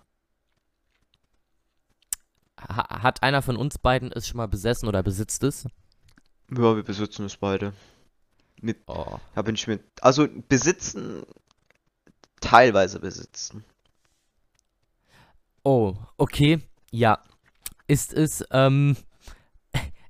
Ha 2.96 3.04
hat 3.04 3.24
einer 3.24 3.42
von 3.42 3.58
uns 3.58 3.78
beiden 3.78 4.12
es 4.12 4.28
schon 4.28 4.38
mal 4.38 4.48
besessen 4.48 4.88
oder 4.88 5.04
besitzt 5.04 5.44
es? 5.44 5.66
Ja, 6.52 6.76
wir 6.76 6.84
besitzen 6.84 7.26
es 7.26 7.38
beide. 7.38 7.74
Mit, 8.62 8.78
Oh. 8.88 9.20
da 9.36 9.42
bin 9.42 9.56
ich 9.56 9.68
mit, 9.68 9.84
also 10.02 10.28
besitzen, 10.50 11.24
teilweise 12.40 13.00
besitzen. 13.00 13.64
Oh, 15.64 15.96
okay. 16.18 16.60
Ja. 16.92 17.22
Ist 17.88 18.14
es, 18.14 18.44
ähm, 18.52 18.96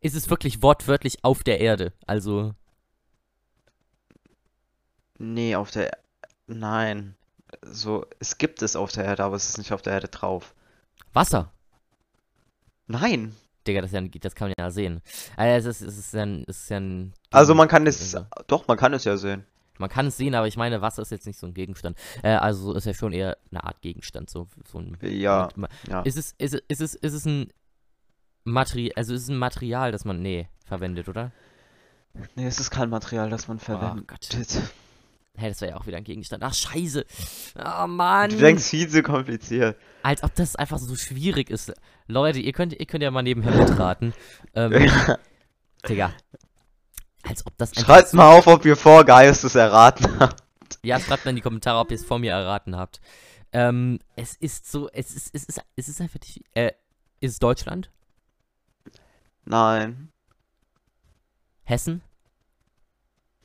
ist 0.01 0.15
es 0.15 0.29
wirklich 0.29 0.61
wortwörtlich 0.61 1.23
auf 1.23 1.43
der 1.43 1.59
Erde? 1.61 1.93
Also, 2.07 2.53
Nee, 5.17 5.55
auf 5.55 5.71
der, 5.71 5.97
nein. 6.47 7.15
So, 7.63 8.05
es 8.19 8.37
gibt 8.37 8.61
es 8.61 8.75
auf 8.75 8.91
der 8.91 9.05
Erde, 9.05 9.23
aber 9.23 9.35
es 9.35 9.49
ist 9.49 9.57
nicht 9.57 9.71
auf 9.73 9.81
der 9.81 9.93
Erde 9.93 10.07
drauf. 10.09 10.53
Wasser. 11.13 11.51
Nein! 12.87 13.35
Digga, 13.67 13.81
das, 13.81 13.91
ja, 13.91 14.01
das 14.01 14.35
kann 14.35 14.49
man 14.49 14.53
ja 14.59 14.69
sehen. 14.69 15.01
Also, 15.37 15.69
es 15.69 15.81
ist, 15.81 15.87
es 15.87 15.97
ist 15.97 16.13
ja 16.13 16.21
ein, 16.23 16.43
es 16.47 16.59
ist 16.63 16.69
ja 16.69 16.77
ein 16.77 17.13
Also 17.31 17.55
man 17.55 17.67
kann 17.67 17.87
es, 17.87 18.13
Also, 18.15 18.27
doch, 18.47 18.67
man 18.67 18.77
kann 18.77 18.93
es 18.93 19.03
ja 19.05 19.17
sehen. 19.17 19.43
man 19.79 19.89
kann 19.89 20.05
es 20.07 20.17
sehen, 20.17 20.35
aber 20.35 20.47
ich 20.47 20.55
meine, 20.55 20.81
Wasser 20.81 21.01
ist 21.01 21.09
jetzt 21.11 21.25
nicht 21.25 21.39
so 21.39 21.47
ein 21.47 21.53
Gegenstand. 21.55 21.97
Äh, 22.21 22.35
also 22.35 22.73
ist 22.73 22.85
ja 22.85 22.93
schon 22.93 23.11
eher 23.11 23.37
eine 23.51 23.63
Art 23.63 23.81
Gegenstand, 23.81 24.29
so, 24.29 24.47
so 24.71 24.77
ein. 24.79 24.97
Ja, 25.01 25.49
ja. 25.89 26.01
Ist 26.01 26.17
es, 26.17 26.35
ist 26.37 26.53
es, 26.53 26.61
ist 26.67 26.81
es, 26.81 26.93
ist 26.95 27.13
es 27.13 27.25
ein 27.25 27.51
Material, 28.43 28.91
also 28.95 29.15
ist 29.15 29.23
es 29.23 29.29
ein 29.29 29.37
Material, 29.37 29.91
das 29.91 30.05
man, 30.05 30.21
nee, 30.21 30.47
verwendet, 30.65 31.09
oder? 31.09 31.31
Nee, 32.35 32.45
es 32.45 32.59
ist 32.59 32.69
kein 32.69 32.89
Material, 32.91 33.29
das 33.31 33.47
man 33.47 33.57
Oh 33.57 33.61
verwendet. 33.61 34.07
Gott. 34.07 34.29
Hä, 35.37 35.49
das 35.49 35.61
wäre 35.61 35.71
ja 35.71 35.77
auch 35.77 35.85
wieder 35.85 35.97
ein 35.97 36.03
Gegenstand. 36.03 36.43
Ach, 36.43 36.53
scheiße. 36.53 37.05
Oh, 37.57 37.87
Mann. 37.87 38.29
Du 38.29 38.37
denkst 38.37 38.63
viel 38.63 38.87
zu 38.89 39.03
kompliziert. 39.03 39.77
Als 40.03 40.23
ob 40.23 40.33
das 40.35 40.55
einfach 40.55 40.77
so 40.77 40.95
schwierig 40.95 41.49
ist. 41.49 41.73
Leute, 42.07 42.39
ihr 42.39 42.53
könnt, 42.53 42.73
ihr 42.73 42.85
könnt 42.85 43.03
ja 43.03 43.11
mal 43.11 43.21
nebenher 43.23 43.53
mitraten. 43.55 44.13
Ähm, 44.57 44.89
Digga. 45.89 46.13
Als 47.23 47.45
ob 47.45 47.57
das 47.57 47.71
einfach 47.71 47.85
Schreibt 47.85 48.13
mal 48.13 48.37
auf, 48.37 48.47
ob 48.47 48.63
ihr 48.63 48.77
vor 48.77 49.03
Geistes 49.03 49.55
erraten 49.55 50.07
habt. 50.19 50.45
Ja, 50.81 50.99
schreibt 50.99 51.25
mal 51.25 51.31
in 51.31 51.35
die 51.35 51.41
Kommentare, 51.41 51.79
ob 51.79 51.91
ihr 51.91 51.95
es 51.95 52.05
vor 52.05 52.19
mir 52.19 52.31
erraten 52.31 52.77
habt. 52.77 53.01
Ähm, 53.51 53.99
es 54.15 54.35
ist 54.35 54.71
so, 54.71 54.89
es 54.91 55.13
ist, 55.13 55.33
es 55.33 55.43
ist, 55.43 55.61
es 55.75 55.89
ist 55.89 55.99
einfach 55.99 56.19
nicht, 56.21 56.43
äh, 56.53 56.71
ist 57.19 57.31
es 57.31 57.39
Deutschland? 57.39 57.91
Nein, 59.43 60.11
Hessen? 61.63 62.01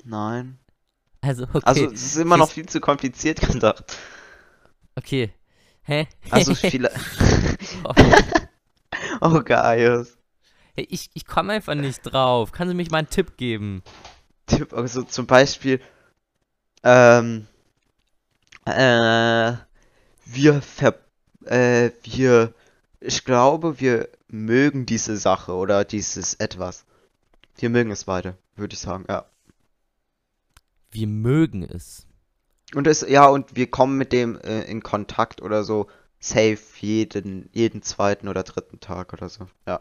nein. 0.04 0.58
Also, 1.20 1.44
okay. 1.44 1.60
Also, 1.64 1.86
es 1.86 2.02
ist 2.02 2.16
immer 2.16 2.36
noch 2.36 2.50
viel 2.50 2.66
zu 2.66 2.80
kompliziert 2.80 3.40
gedacht. 3.40 3.96
okay. 4.96 5.32
Hä? 5.82 6.06
Also, 6.30 6.54
viele. 6.54 6.90
Oh. 7.84 7.94
Oh, 9.22 9.42
Gaius. 9.42 10.16
Hey, 10.74 10.86
ich, 10.90 11.10
ich 11.14 11.26
komme 11.26 11.52
einfach 11.52 11.74
nicht 11.74 12.02
drauf. 12.02 12.52
Kannst 12.52 12.72
du 12.72 12.76
mich 12.76 12.90
mal 12.90 12.98
einen 12.98 13.10
Tipp 13.10 13.36
geben? 13.36 13.82
Tipp, 14.46 14.72
also 14.72 15.02
zum 15.02 15.26
Beispiel, 15.26 15.80
ähm, 16.82 17.46
äh, 18.64 19.52
wir 20.24 20.62
ver, 20.62 20.94
äh, 21.44 21.90
wir, 22.02 22.54
ich 23.00 23.24
glaube, 23.24 23.80
wir 23.80 24.08
mögen 24.28 24.86
diese 24.86 25.16
Sache 25.16 25.52
oder 25.52 25.84
dieses 25.84 26.34
etwas. 26.34 26.84
Wir 27.56 27.70
mögen 27.70 27.90
es 27.90 28.04
beide, 28.04 28.36
würde 28.56 28.74
ich 28.74 28.80
sagen, 28.80 29.04
ja. 29.08 29.26
Wir 30.90 31.06
mögen 31.06 31.62
es. 31.62 32.06
Und 32.74 32.86
es, 32.86 33.04
ja, 33.08 33.26
und 33.26 33.56
wir 33.56 33.70
kommen 33.70 33.96
mit 33.96 34.12
dem 34.12 34.38
äh, 34.40 34.62
in 34.62 34.82
Kontakt 34.82 35.42
oder 35.42 35.64
so, 35.64 35.88
safe 36.20 36.58
jeden, 36.80 37.48
jeden 37.52 37.82
zweiten 37.82 38.28
oder 38.28 38.42
dritten 38.42 38.80
Tag 38.80 39.12
oder 39.12 39.28
so, 39.28 39.46
ja. 39.66 39.80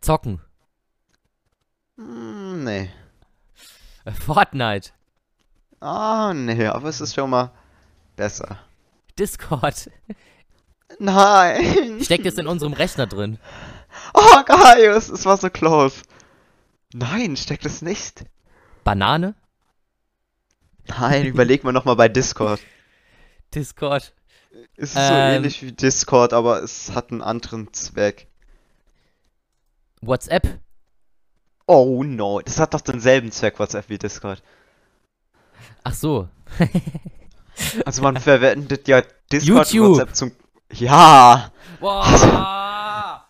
Zocken. 0.00 0.40
Hm, 1.96 2.64
nee. 2.64 2.90
Äh, 4.04 4.12
Fortnite. 4.12 4.90
Ah, 5.80 6.32
nee, 6.34 6.66
aber 6.66 6.88
es 6.88 7.00
ist 7.00 7.14
schon 7.14 7.30
mal 7.30 7.52
besser. 8.16 8.58
Discord. 9.18 9.90
Nein! 10.98 12.00
Steckt 12.02 12.26
es 12.26 12.38
in 12.38 12.46
unserem 12.46 12.72
Rechner 12.72 13.06
drin? 13.06 13.38
Oh, 14.14 14.42
Gaius, 14.44 15.08
es 15.08 15.24
war 15.24 15.36
so 15.36 15.50
close. 15.50 16.02
Nein, 16.92 17.36
steckt 17.36 17.64
es 17.64 17.82
nicht. 17.82 18.24
Banane? 18.84 19.34
Nein, 20.88 21.26
überleg 21.26 21.64
mal 21.64 21.72
nochmal 21.72 21.96
bei 21.96 22.08
Discord. 22.08 22.60
Discord. 23.54 24.12
Es 24.76 24.90
ist 24.90 24.94
so 24.94 25.00
Ähm. 25.00 25.36
ähnlich 25.36 25.62
wie 25.62 25.72
Discord, 25.72 26.32
aber 26.32 26.62
es 26.62 26.94
hat 26.94 27.10
einen 27.10 27.22
anderen 27.22 27.72
Zweck. 27.72 28.26
WhatsApp? 30.00 30.58
Oh 31.66 32.02
no, 32.04 32.40
das 32.40 32.58
hat 32.58 32.74
doch 32.74 32.80
denselben 32.80 33.30
Zweck, 33.30 33.58
WhatsApp 33.58 33.88
wie 33.88 33.98
Discord. 33.98 34.42
Ach 35.84 35.94
so. 35.94 36.28
Also 37.84 38.00
man 38.02 38.16
verwendet 38.16 38.88
ja 38.88 39.02
Discord 39.30 39.66
und 39.66 39.72
YouTube. 39.74 39.98
WhatsApp 39.98 40.16
zum... 40.16 40.32
Ja! 40.72 41.52
Boah! 41.80 43.26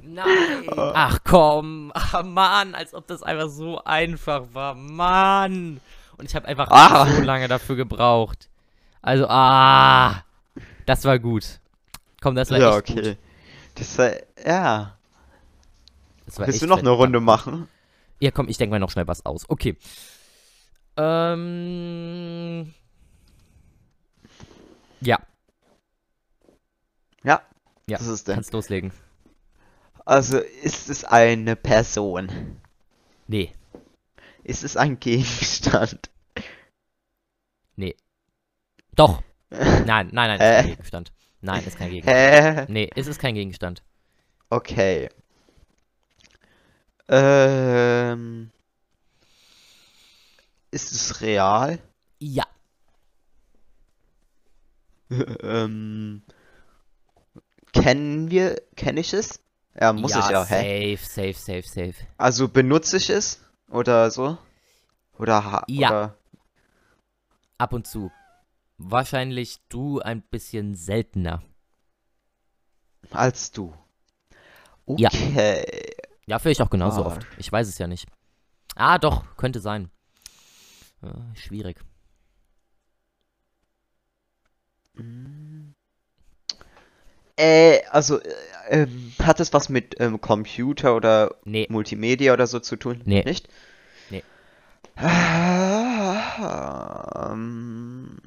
Nein! 0.00 0.66
Ach 0.76 1.18
komm! 1.24 1.90
Ach 1.94 2.22
Mann, 2.22 2.76
als 2.76 2.94
ob 2.94 3.08
das 3.08 3.24
einfach 3.24 3.48
so 3.48 3.82
einfach 3.84 4.44
war. 4.52 4.76
Mann! 4.76 5.80
Und 6.18 6.26
ich 6.26 6.34
habe 6.34 6.46
einfach 6.48 6.68
Ah. 6.70 7.06
so 7.06 7.22
lange 7.22 7.48
dafür 7.48 7.76
gebraucht. 7.76 8.48
Also, 9.02 9.26
ah! 9.28 10.24
Das 10.86 11.04
war 11.04 11.18
gut. 11.18 11.60
Komm, 12.20 12.34
das 12.34 12.50
war 12.50 12.58
Ja, 12.58 12.70
echt 12.78 12.90
okay. 12.90 13.02
gut. 13.10 13.16
Das 13.76 13.96
war... 13.98 14.10
Ja. 14.44 14.98
Das 16.26 16.38
war 16.38 16.46
Willst 16.48 16.60
du 16.60 16.66
noch 16.66 16.80
eine 16.80 16.90
Runde 16.90 17.20
machen? 17.20 17.68
Ja, 18.20 18.30
komm, 18.32 18.48
ich 18.48 18.56
denke 18.58 18.72
mal 18.72 18.80
noch 18.80 18.90
schnell 18.90 19.06
was 19.06 19.24
aus. 19.24 19.48
Okay. 19.48 19.76
Ähm. 20.96 22.74
Ja, 25.00 25.18
Ja. 27.22 27.40
Ja, 27.86 28.00
Was 28.00 28.06
ist 28.08 28.26
denn? 28.28 28.34
kannst 28.34 28.52
loslegen. 28.52 28.90
Also, 30.04 30.38
ist 30.38 30.90
es 30.90 31.04
eine 31.04 31.54
Person? 31.56 32.58
Nee, 33.28 33.52
Ist 34.44 34.64
es 34.64 34.76
ein 34.76 34.98
Gegenstand? 35.00 36.10
doch. 38.94 39.22
Nein, 39.50 39.86
nein, 39.86 40.10
nein, 40.12 40.32
ist 40.34 40.40
kein? 40.40 40.66
Gegenstand. 40.66 41.12
Nein, 41.40 41.64
ist 41.64 41.78
kein 41.78 41.90
Gegenstand. 41.90 42.68
Nee, 42.68 42.90
es 42.96 43.06
ist 43.06 43.18
kein 43.18 43.34
Gegenstand. 43.34 43.82
Okay. 44.50 45.08
Ähm. 47.08 48.50
Ist 50.70 50.92
es 50.92 51.22
real? 51.22 51.78
Ja, 52.18 52.44
ähm. 55.42 56.22
Kennen 57.72 58.30
wir, 58.30 58.60
kenne 58.76 59.00
ich 59.00 59.12
es? 59.12 59.40
Ja, 59.80 59.92
muss 59.92 60.14
ich 60.14 60.28
ja, 60.28 60.44
hä? 60.44 60.96
safe, 60.96 61.32
safe, 61.32 61.62
safe, 61.62 61.68
safe. 61.68 62.06
Also 62.16 62.48
benutze 62.48 62.96
ich 62.96 63.08
es? 63.10 63.40
Oder 63.68 64.10
so? 64.10 64.38
Oder 65.18 65.44
ha 65.44 65.64
Ja. 65.68 65.88
oder 65.90 66.18
Ab 67.58 67.72
und 67.72 67.86
zu. 67.86 68.10
Wahrscheinlich 68.76 69.58
du 69.68 70.00
ein 70.00 70.22
bisschen 70.22 70.74
seltener. 70.76 71.42
als 73.10 73.50
du? 73.52 73.74
Ja. 74.96 75.08
Okay. 75.08 75.94
Ja, 76.26 76.38
vielleicht 76.38 76.60
auch 76.60 76.70
genauso 76.70 77.02
Ah. 77.02 77.06
oft. 77.06 77.26
Ich 77.38 77.50
weiß 77.50 77.66
es 77.68 77.78
ja 77.78 77.86
nicht. 77.88 78.06
Ah, 78.76 78.98
doch, 78.98 79.24
könnte 79.36 79.60
sein. 79.60 79.90
Äh, 81.02 81.34
schwierig. 81.36 81.80
Äh, 87.38 87.84
also, 87.90 88.20
äh, 88.20 88.34
ähm, 88.68 89.12
hat 89.22 89.38
es 89.40 89.52
was 89.52 89.68
mit 89.68 89.94
ähm, 90.00 90.20
Computer 90.20 90.96
oder 90.96 91.36
Nee, 91.44 91.66
Multimedia 91.70 92.32
oder 92.32 92.46
so 92.48 92.58
zu 92.58 92.76
tun? 92.76 93.00
Nee. 93.04 93.22
Nicht? 93.22 93.48
Nee. 94.10 94.24
Ah. 94.96 96.18
Ähm, 97.32 98.18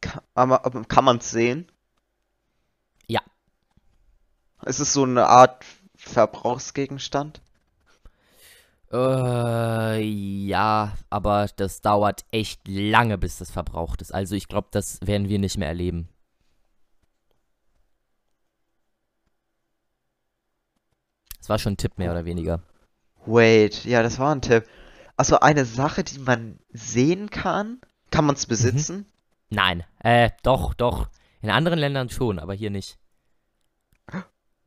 kann, 0.00 0.22
aber, 0.34 0.64
aber 0.66 0.84
kann 0.84 1.04
man 1.04 1.18
es 1.18 1.30
sehen? 1.30 1.70
Ja. 3.06 3.20
Ist 4.64 4.80
es 4.80 4.94
so 4.94 5.02
eine 5.04 5.26
Art 5.26 5.64
Verbrauchsgegenstand? 5.94 7.42
Äh, 8.92 10.02
ja, 10.02 10.92
aber 11.08 11.48
das 11.56 11.80
dauert 11.80 12.24
echt 12.30 12.68
lange, 12.68 13.16
bis 13.16 13.38
das 13.38 13.50
verbraucht 13.50 14.02
ist. 14.02 14.12
Also 14.12 14.34
ich 14.34 14.48
glaube, 14.48 14.68
das 14.70 14.98
werden 15.02 15.28
wir 15.28 15.38
nicht 15.38 15.56
mehr 15.56 15.68
erleben. 15.68 16.08
Das 21.38 21.48
war 21.48 21.58
schon 21.58 21.72
ein 21.72 21.76
Tipp 21.78 21.98
mehr 21.98 22.12
oder 22.12 22.24
weniger. 22.24 22.62
Wait, 23.24 23.84
ja, 23.84 24.02
das 24.02 24.18
war 24.18 24.34
ein 24.34 24.42
Tipp. 24.42 24.64
Also 25.16 25.40
eine 25.40 25.64
Sache, 25.64 26.04
die 26.04 26.18
man 26.18 26.58
sehen 26.72 27.30
kann? 27.30 27.80
Kann 28.10 28.26
man 28.26 28.36
es 28.36 28.46
besitzen? 28.46 29.06
Nein, 29.48 29.84
äh, 30.00 30.30
doch, 30.42 30.74
doch. 30.74 31.08
In 31.40 31.50
anderen 31.50 31.78
Ländern 31.78 32.10
schon, 32.10 32.38
aber 32.38 32.54
hier 32.54 32.70
nicht. 32.70 32.98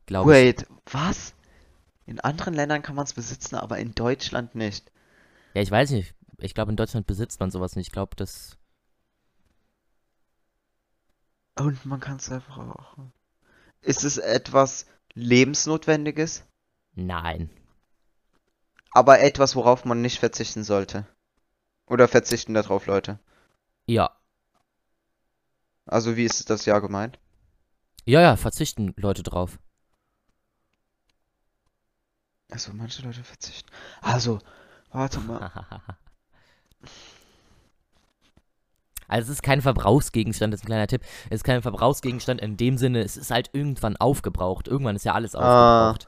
Glaube 0.06 0.32
ich. 0.32 0.58
Wait, 0.60 0.68
was? 0.92 1.35
In 2.06 2.20
anderen 2.20 2.54
Ländern 2.54 2.84
kann 2.84 2.96
man 2.96 3.06
es 3.06 3.14
besitzen, 3.14 3.56
aber 3.56 3.80
in 3.80 3.96
Deutschland 3.96 4.56
nicht. 4.56 4.92
Ja, 5.54 5.62
ich 5.62 5.72
weiß 5.72 5.92
nicht. 5.92 6.14
Ich 6.38 6.54
glaube, 6.54 6.72
in 6.72 6.78
Deutschland 6.78 7.08
besitzt 7.08 7.40
man 7.40 7.50
sowas 7.50 7.76
nicht. 7.76 7.88
Ich 7.88 7.94
glaube, 7.94 8.16
das. 8.16 8.58
Und 11.58 11.86
man 11.86 12.00
kann 12.00 12.18
es 12.18 12.28
verbrauchen. 12.28 13.14
Ist 13.82 14.04
es 14.04 14.18
etwas 14.18 14.88
Lebensnotwendiges? 15.14 16.44
Nein. 16.94 17.50
Aber 18.92 19.20
etwas, 19.20 19.56
worauf 19.56 19.86
man 19.86 20.02
nicht 20.02 20.20
verzichten 20.20 20.64
sollte. 20.64 21.08
Oder 21.88 22.08
verzichten 22.08 22.54
darauf, 22.54 22.88
Leute. 22.88 23.20
Ja. 23.88 24.12
Also 25.86 26.18
wie 26.18 26.26
ist 26.26 26.50
das 26.50 26.66
ja 26.66 26.80
gemeint? 26.80 27.20
Ja, 28.06 28.22
ja, 28.22 28.36
verzichten 28.36 28.94
Leute 28.98 29.24
drauf. 29.24 29.60
Also 32.52 32.72
manche 32.74 33.02
Leute 33.02 33.24
verzichten. 33.24 33.70
Also, 34.02 34.40
warte 34.92 35.20
mal. 35.20 35.52
Also 39.08 39.32
es 39.32 39.38
ist 39.38 39.44
kein 39.44 39.62
Verbrauchsgegenstand, 39.62 40.52
das 40.52 40.62
ist 40.62 40.64
ein 40.64 40.68
kleiner 40.68 40.88
Tipp. 40.88 41.04
Es 41.30 41.36
ist 41.38 41.44
kein 41.44 41.62
Verbrauchsgegenstand 41.62 42.42
in 42.42 42.58
dem 42.58 42.80
Sinne, 42.80 43.02
es 43.04 43.18
ist 43.18 43.30
halt 43.30 43.52
irgendwann 43.54 43.98
aufgebraucht. 43.98 44.68
Irgendwann 44.68 44.96
ist 44.96 45.06
ja 45.06 45.14
alles 45.14 45.36
Ah. 45.36 45.92
aufgebraucht. 45.92 46.08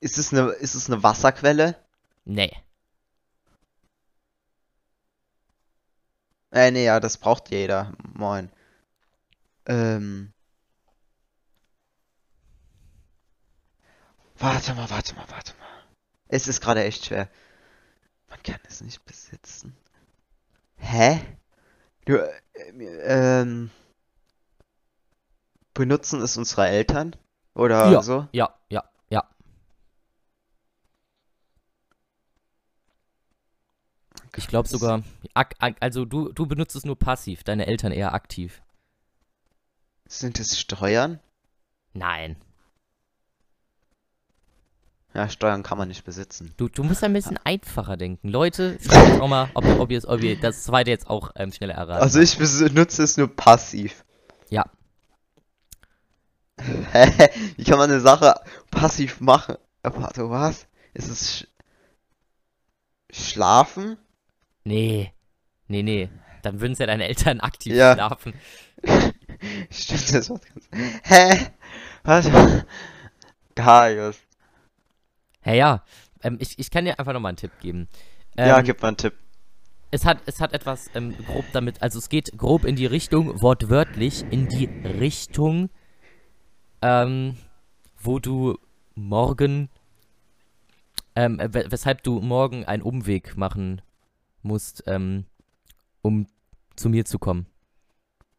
Ist 0.00 0.16
es 0.16 0.32
eine, 0.32 0.48
ist 0.52 0.74
es 0.74 0.88
eine 0.90 1.02
Wasserquelle? 1.02 1.76
Nee. 2.24 2.50
Äh, 6.52 6.70
nee, 6.70 6.84
ja, 6.86 7.00
das 7.00 7.18
braucht 7.18 7.50
jeder. 7.50 7.92
Moin. 8.14 8.50
Ähm. 9.66 10.32
Warte 14.38 14.74
mal, 14.74 14.88
warte 14.90 15.14
mal, 15.14 15.24
warte 15.28 15.52
mal. 15.58 15.61
Es 16.32 16.48
ist 16.48 16.62
gerade 16.62 16.82
echt 16.82 17.04
schwer. 17.04 17.28
Man 18.30 18.42
kann 18.42 18.58
es 18.66 18.80
nicht 18.80 19.04
besitzen. 19.04 19.76
Hä? 20.78 21.20
Du, 22.06 22.16
äh, 22.16 22.32
ähm. 23.04 23.70
Benutzen 25.74 26.22
es 26.22 26.38
unsere 26.38 26.68
Eltern? 26.68 27.14
Oder 27.54 27.90
Ja. 27.90 28.00
so? 28.00 28.28
Ja, 28.32 28.58
ja, 28.70 28.82
ja. 29.10 29.28
Ich 34.34 34.48
glaube 34.48 34.70
sogar, 34.70 35.02
also 35.80 36.06
du, 36.06 36.32
du 36.32 36.46
benutzt 36.46 36.76
es 36.76 36.86
nur 36.86 36.98
passiv, 36.98 37.44
deine 37.44 37.66
Eltern 37.66 37.92
eher 37.92 38.14
aktiv. 38.14 38.62
Sind 40.06 40.40
es 40.40 40.58
Steuern? 40.58 41.20
Nein. 41.92 42.36
Ja, 45.14 45.28
Steuern 45.28 45.62
kann 45.62 45.76
man 45.76 45.88
nicht 45.88 46.04
besitzen. 46.04 46.54
Du, 46.56 46.68
du 46.68 46.82
musst 46.82 47.04
ein 47.04 47.12
bisschen 47.12 47.38
einfacher 47.44 47.96
denken. 47.98 48.28
Leute, 48.28 48.78
schreibt 48.80 49.20
auch 49.20 49.28
mal, 49.28 49.50
ob, 49.54 49.64
ob, 49.78 49.90
ihr, 49.90 50.02
ob 50.06 50.22
ihr 50.22 50.40
das 50.40 50.64
zweite 50.64 50.90
jetzt 50.90 51.08
auch 51.10 51.32
ähm, 51.36 51.52
schneller 51.52 51.74
erraten 51.74 52.02
Also 52.02 52.18
ich 52.20 52.38
benutze 52.38 53.02
es 53.02 53.18
nur 53.18 53.28
passiv. 53.28 54.04
Ja. 54.48 54.64
Wie 57.56 57.64
kann 57.64 57.78
man 57.78 57.90
eine 57.90 58.00
Sache 58.00 58.34
passiv 58.70 59.20
machen? 59.20 59.56
Warte, 59.82 60.30
was? 60.30 60.66
Ist 60.94 61.08
es 61.08 61.38
sch 61.38 61.46
Schlafen? 63.14 63.98
Nee. 64.64 65.12
Nee, 65.68 65.82
nee. 65.82 66.08
Dann 66.42 66.60
würden 66.60 66.72
es 66.72 66.78
ja 66.78 66.86
deine 66.86 67.06
Eltern 67.06 67.40
aktiv 67.40 67.74
Ja. 67.74 67.94
schlafen. 67.94 68.32
Stimmt 69.70 70.14
das 70.14 70.30
was 70.30 70.40
ganz... 70.40 70.68
Hä? 71.04 71.50
Warte. 72.04 72.66
Gaius. 73.54 74.16
Ja, 75.44 75.52
ja. 75.52 75.84
Ähm, 76.22 76.36
ich, 76.40 76.58
ich 76.58 76.70
kann 76.70 76.84
dir 76.84 76.98
einfach 76.98 77.12
nochmal 77.12 77.30
einen 77.30 77.36
Tipp 77.36 77.58
geben. 77.60 77.88
ja, 78.42 78.60
Ähm, 78.60 78.62
gib 78.62 78.82
mal 78.82 78.88
einen 78.88 78.96
Tipp. 78.96 79.14
es 79.90 80.04
hat, 80.04 80.22
es 80.26 80.40
hat 80.40 80.52
etwas 80.52 80.90
ähm, 80.94 81.16
grob 81.24 81.52
damit, 81.52 81.82
also 81.82 81.98
es 81.98 82.08
geht 82.08 82.36
grob 82.36 82.64
in 82.64 82.76
die 82.76 82.86
Richtung, 82.86 83.40
wortwörtlich, 83.42 84.26
in 84.30 84.48
die 84.48 84.70
Richtung, 84.84 85.70
ähm, 86.80 87.36
wo 88.02 88.18
du 88.18 88.58
morgen, 88.94 89.68
ähm, 91.16 91.38
äh, 91.40 91.52
we- 91.52 91.66
weshalb 91.70 92.02
du 92.02 92.20
morgen 92.20 92.64
einen 92.64 92.82
Umweg 92.82 93.36
machen 93.36 93.82
musst, 94.42 94.84
ähm, 94.86 95.26
um 96.02 96.26
zu 96.76 96.88
mir 96.90 97.04
zu 97.04 97.18
kommen. 97.18 97.46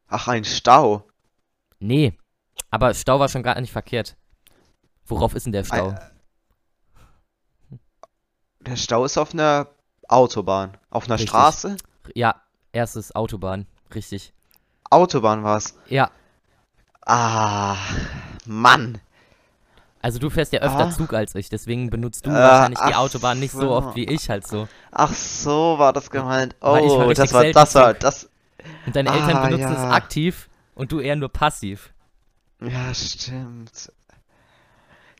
Ach, 0.08 0.28
ein 0.28 0.44
Stau. 0.46 1.06
Nee, 1.78 2.14
aber 2.70 2.94
Stau 2.94 3.20
war 3.20 3.28
schon 3.28 3.42
gar 3.42 3.60
nicht 3.60 3.72
verkehrt. 3.72 4.16
Worauf 5.06 5.34
ist 5.34 5.46
denn 5.46 5.52
der 5.52 5.64
Stau? 5.64 5.90
Ein- 5.90 6.13
Der 8.66 8.76
Stau 8.76 9.04
ist 9.04 9.18
auf 9.18 9.32
einer 9.34 9.68
Autobahn. 10.08 10.76
Auf 10.90 11.04
einer 11.06 11.14
Richtig. 11.14 11.30
Straße? 11.30 11.76
Ja, 12.14 12.36
erstes 12.72 13.14
Autobahn, 13.14 13.66
richtig. 13.94 14.32
Autobahn 14.90 15.42
war's. 15.44 15.74
Ja, 15.88 16.10
Ah, 17.06 17.76
Mann. 18.46 18.98
also 20.00 20.18
du 20.18 20.30
fährst 20.30 20.52
ja 20.54 20.60
öfter 20.60 20.86
Ah. 20.86 20.90
Zug 20.90 21.12
als 21.12 21.34
ich, 21.34 21.50
deswegen 21.50 21.90
benutzt 21.90 22.24
du 22.24 22.30
Äh, 22.30 22.34
wahrscheinlich 22.34 22.78
die 22.80 22.94
Autobahn 22.94 23.38
nicht 23.40 23.52
so 23.52 23.60
so. 23.60 23.70
oft 23.72 23.96
wie 23.96 24.04
ich 24.08 24.30
halt 24.30 24.46
so. 24.46 24.68
Ach 24.90 25.12
so, 25.12 25.78
war 25.78 25.92
das 25.92 26.10
gemeint. 26.10 26.56
Oh, 26.62 27.12
das 27.14 27.32
war, 27.34 27.44
das 27.52 27.74
war, 27.74 27.92
das, 27.94 28.28
Und 28.86 28.96
deine 28.96 29.10
Eltern 29.10 29.36
Ah, 29.36 29.46
benutzen 29.46 29.72
es 29.72 29.82
ja. 29.82 29.90
aktiv 29.90 30.48
und 30.74 30.92
du 30.92 31.00
eher 31.00 31.16
nur 31.16 31.28
passiv. 31.30 31.92
Ja, 32.60 32.94
stimmt. 32.94 33.92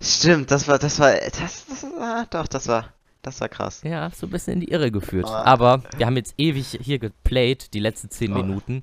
Stimmt, 0.00 0.50
das 0.50 0.66
war, 0.68 0.78
das 0.78 0.98
war, 0.98 1.12
das, 1.14 1.66
das 1.66 1.82
war, 1.98 2.26
doch, 2.30 2.46
das 2.48 2.66
war, 2.68 2.88
das 3.24 3.40
war 3.40 3.48
krass. 3.48 3.80
Ja, 3.84 4.10
so 4.10 4.26
ein 4.26 4.30
bisschen 4.30 4.54
in 4.54 4.60
die 4.60 4.68
Irre 4.70 4.90
geführt. 4.92 5.26
Ah. 5.28 5.42
Aber 5.44 5.82
wir 5.96 6.06
haben 6.06 6.16
jetzt 6.16 6.34
ewig 6.38 6.78
hier 6.80 6.98
geplayt, 6.98 7.74
die 7.74 7.80
letzten 7.80 8.10
10 8.10 8.32
Oh. 8.32 8.36
Minuten. 8.36 8.82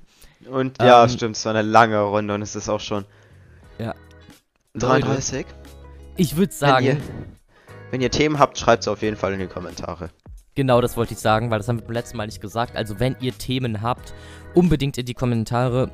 Und 0.50 0.80
ja, 0.82 1.04
Ähm, 1.04 1.08
stimmt, 1.10 1.36
es 1.36 1.44
war 1.44 1.54
eine 1.54 1.62
lange 1.66 2.00
Runde 2.00 2.34
und 2.34 2.42
es 2.42 2.54
ist 2.56 2.68
auch 2.68 2.80
schon 2.80 3.04
Ja. 3.78 3.94
33. 4.74 5.46
Ich 6.16 6.36
würde 6.36 6.52
Wenn 6.52 6.58
sagen, 6.58 6.86
ihr, 6.86 6.96
wenn 7.90 8.00
ihr 8.00 8.10
Themen 8.10 8.38
habt, 8.38 8.58
schreibt 8.58 8.82
es 8.82 8.88
auf 8.88 9.02
jeden 9.02 9.16
Fall 9.16 9.32
in 9.34 9.38
die 9.40 9.46
Kommentare. 9.46 10.10
genau 10.54 10.80
das 10.80 10.96
wollte 10.96 11.14
ich 11.14 11.20
sagen, 11.20 11.50
weil 11.50 11.58
das 11.58 11.68
haben 11.68 11.78
wir 11.80 11.84
beim 11.86 11.94
letzten 11.94 12.16
Mal 12.16 12.26
nicht 12.26 12.40
gesagt. 12.40 12.76
Also 12.76 13.00
wenn 13.00 13.16
ihr 13.20 13.32
Themen 13.36 13.80
habt, 13.82 14.12
unbedingt 14.54 14.98
in 14.98 15.06
die 15.06 15.14
Kommentare. 15.14 15.90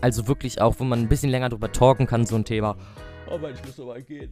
Also 0.00 0.26
wirklich 0.26 0.60
auch, 0.60 0.74
wo 0.80 0.84
man 0.84 0.98
ein 0.98 1.08
bisschen 1.08 1.30
länger 1.30 1.48
drüber 1.48 1.70
talken 1.70 2.06
kann, 2.08 2.26
so 2.26 2.34
ein 2.34 2.44
Thema. 2.44 2.76
Aber 3.30 3.50
ich 3.50 3.64
muss 3.64 3.78
aber 3.78 4.00
gehen. 4.00 4.28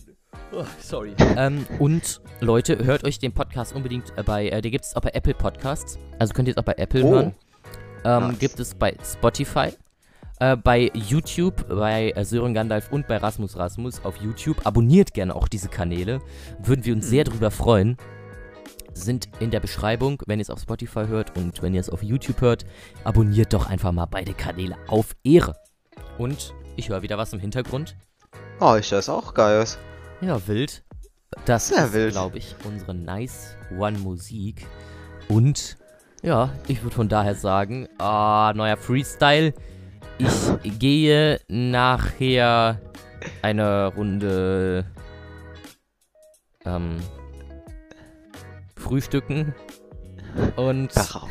Oh, 0.53 0.65
sorry. 0.81 1.15
ähm, 1.37 1.67
und 1.79 2.21
Leute, 2.41 2.85
hört 2.85 3.05
euch 3.05 3.19
den 3.19 3.33
Podcast 3.33 3.75
unbedingt 3.75 4.13
äh, 4.17 4.23
bei, 4.23 4.49
äh, 4.49 4.61
der 4.61 4.71
gibt 4.71 4.85
es 4.85 4.97
auch 4.97 5.01
bei 5.03 5.11
Apple 5.11 5.35
Podcasts. 5.35 5.99
Also 6.19 6.35
könnt 6.35 6.49
ihr 6.49 6.53
es 6.53 6.59
auch 6.59 6.65
bei 6.65 6.75
Apple 6.77 7.05
Oh. 7.05 7.11
hören. 7.13 7.35
Ähm, 8.05 8.29
Nice. 8.29 8.39
Gibt 8.39 8.61
es 8.61 8.75
bei 8.75 8.97
Spotify, 9.05 9.69
äh, 10.41 10.57
bei 10.57 10.91
YouTube, 10.95 11.69
bei 11.69 12.11
äh, 12.17 12.25
Sören 12.25 12.55
Gandalf 12.55 12.91
und 12.91 13.07
bei 13.07 13.19
Rasmus 13.19 13.57
Rasmus 13.57 14.01
auf 14.05 14.17
YouTube. 14.17 14.65
Abonniert 14.67 15.13
gerne 15.15 15.35
auch 15.37 15.49
diese 15.49 15.69
Kanäle. 15.69 16.21
Würden 16.63 16.85
wir 16.85 16.95
uns 16.95 17.07
sehr 17.07 17.25
drüber 17.25 17.51
freuen. 17.51 17.97
Sind 18.93 19.29
in 19.39 19.51
der 19.53 19.61
Beschreibung, 19.61 20.21
wenn 20.27 20.41
ihr 20.41 20.43
es 20.43 20.51
auf 20.51 20.61
Spotify 20.61 21.07
hört 21.07 21.37
und 21.37 21.63
wenn 21.63 21.75
ihr 21.75 21.81
es 21.81 21.91
auf 21.91 22.03
YouTube 22.03 22.41
hört. 22.41 22.65
Abonniert 23.05 23.53
doch 23.53 23.69
einfach 23.69 23.93
mal 23.93 24.07
beide 24.07 24.35
Kanäle 24.35 24.77
auf 24.89 25.15
Ehre. 25.23 25.55
Und 26.19 26.55
ich 26.77 26.89
höre 26.89 27.03
wieder 27.03 27.17
was 27.19 27.33
im 27.33 27.39
Hintergrund. 27.39 27.95
Oh, 28.61 28.75
ich 28.77 28.89
das 28.89 29.09
auch 29.09 29.33
geil 29.35 29.63
aus. 29.63 29.79
Ja, 30.23 30.47
wild. 30.47 30.83
Das 31.47 31.69
Sehr 31.69 31.87
ist, 31.87 32.13
glaube 32.13 32.37
ich, 32.37 32.55
unsere 32.65 32.93
Nice 32.93 33.57
One 33.79 33.99
Musik. 33.99 34.67
Und 35.29 35.79
ja, 36.23 36.53
ich 36.69 36.83
würde 36.83 36.95
von 36.95 37.09
daher 37.09 37.35
sagen, 37.35 37.89
ah, 37.99 38.53
neuer 38.55 38.77
Freestyle. 38.77 39.55
Ich 40.19 40.79
gehe 40.79 41.41
nachher 41.49 42.79
eine 43.41 43.87
Runde 43.95 44.85
ähm, 46.67 46.99
frühstücken. 48.77 49.55
Und 50.57 50.97
Darauf. 50.97 51.29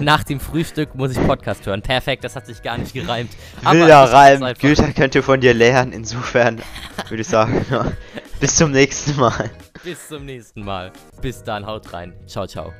nach 0.00 0.24
dem 0.24 0.40
Frühstück 0.40 0.94
muss 0.94 1.12
ich 1.12 1.26
Podcast 1.26 1.66
hören. 1.66 1.82
Perfekt, 1.82 2.24
das 2.24 2.36
hat 2.36 2.46
sich 2.46 2.62
gar 2.62 2.78
nicht 2.78 2.92
gereimt. 2.92 3.30
Wilder 3.62 4.12
Reim. 4.12 4.54
Güter 4.58 4.92
könnt 4.92 5.14
ihr 5.14 5.22
von 5.22 5.40
dir 5.40 5.54
lernen. 5.54 5.92
Insofern 5.92 6.60
würde 7.08 7.22
ich 7.22 7.28
sagen, 7.28 7.64
bis 8.40 8.56
zum 8.56 8.72
nächsten 8.72 9.16
Mal. 9.18 9.50
Bis 9.84 10.08
zum 10.08 10.24
nächsten 10.24 10.64
Mal. 10.64 10.92
Bis 11.20 11.42
dann, 11.42 11.66
haut 11.66 11.92
rein. 11.92 12.12
Ciao, 12.26 12.46
ciao. 12.46 12.72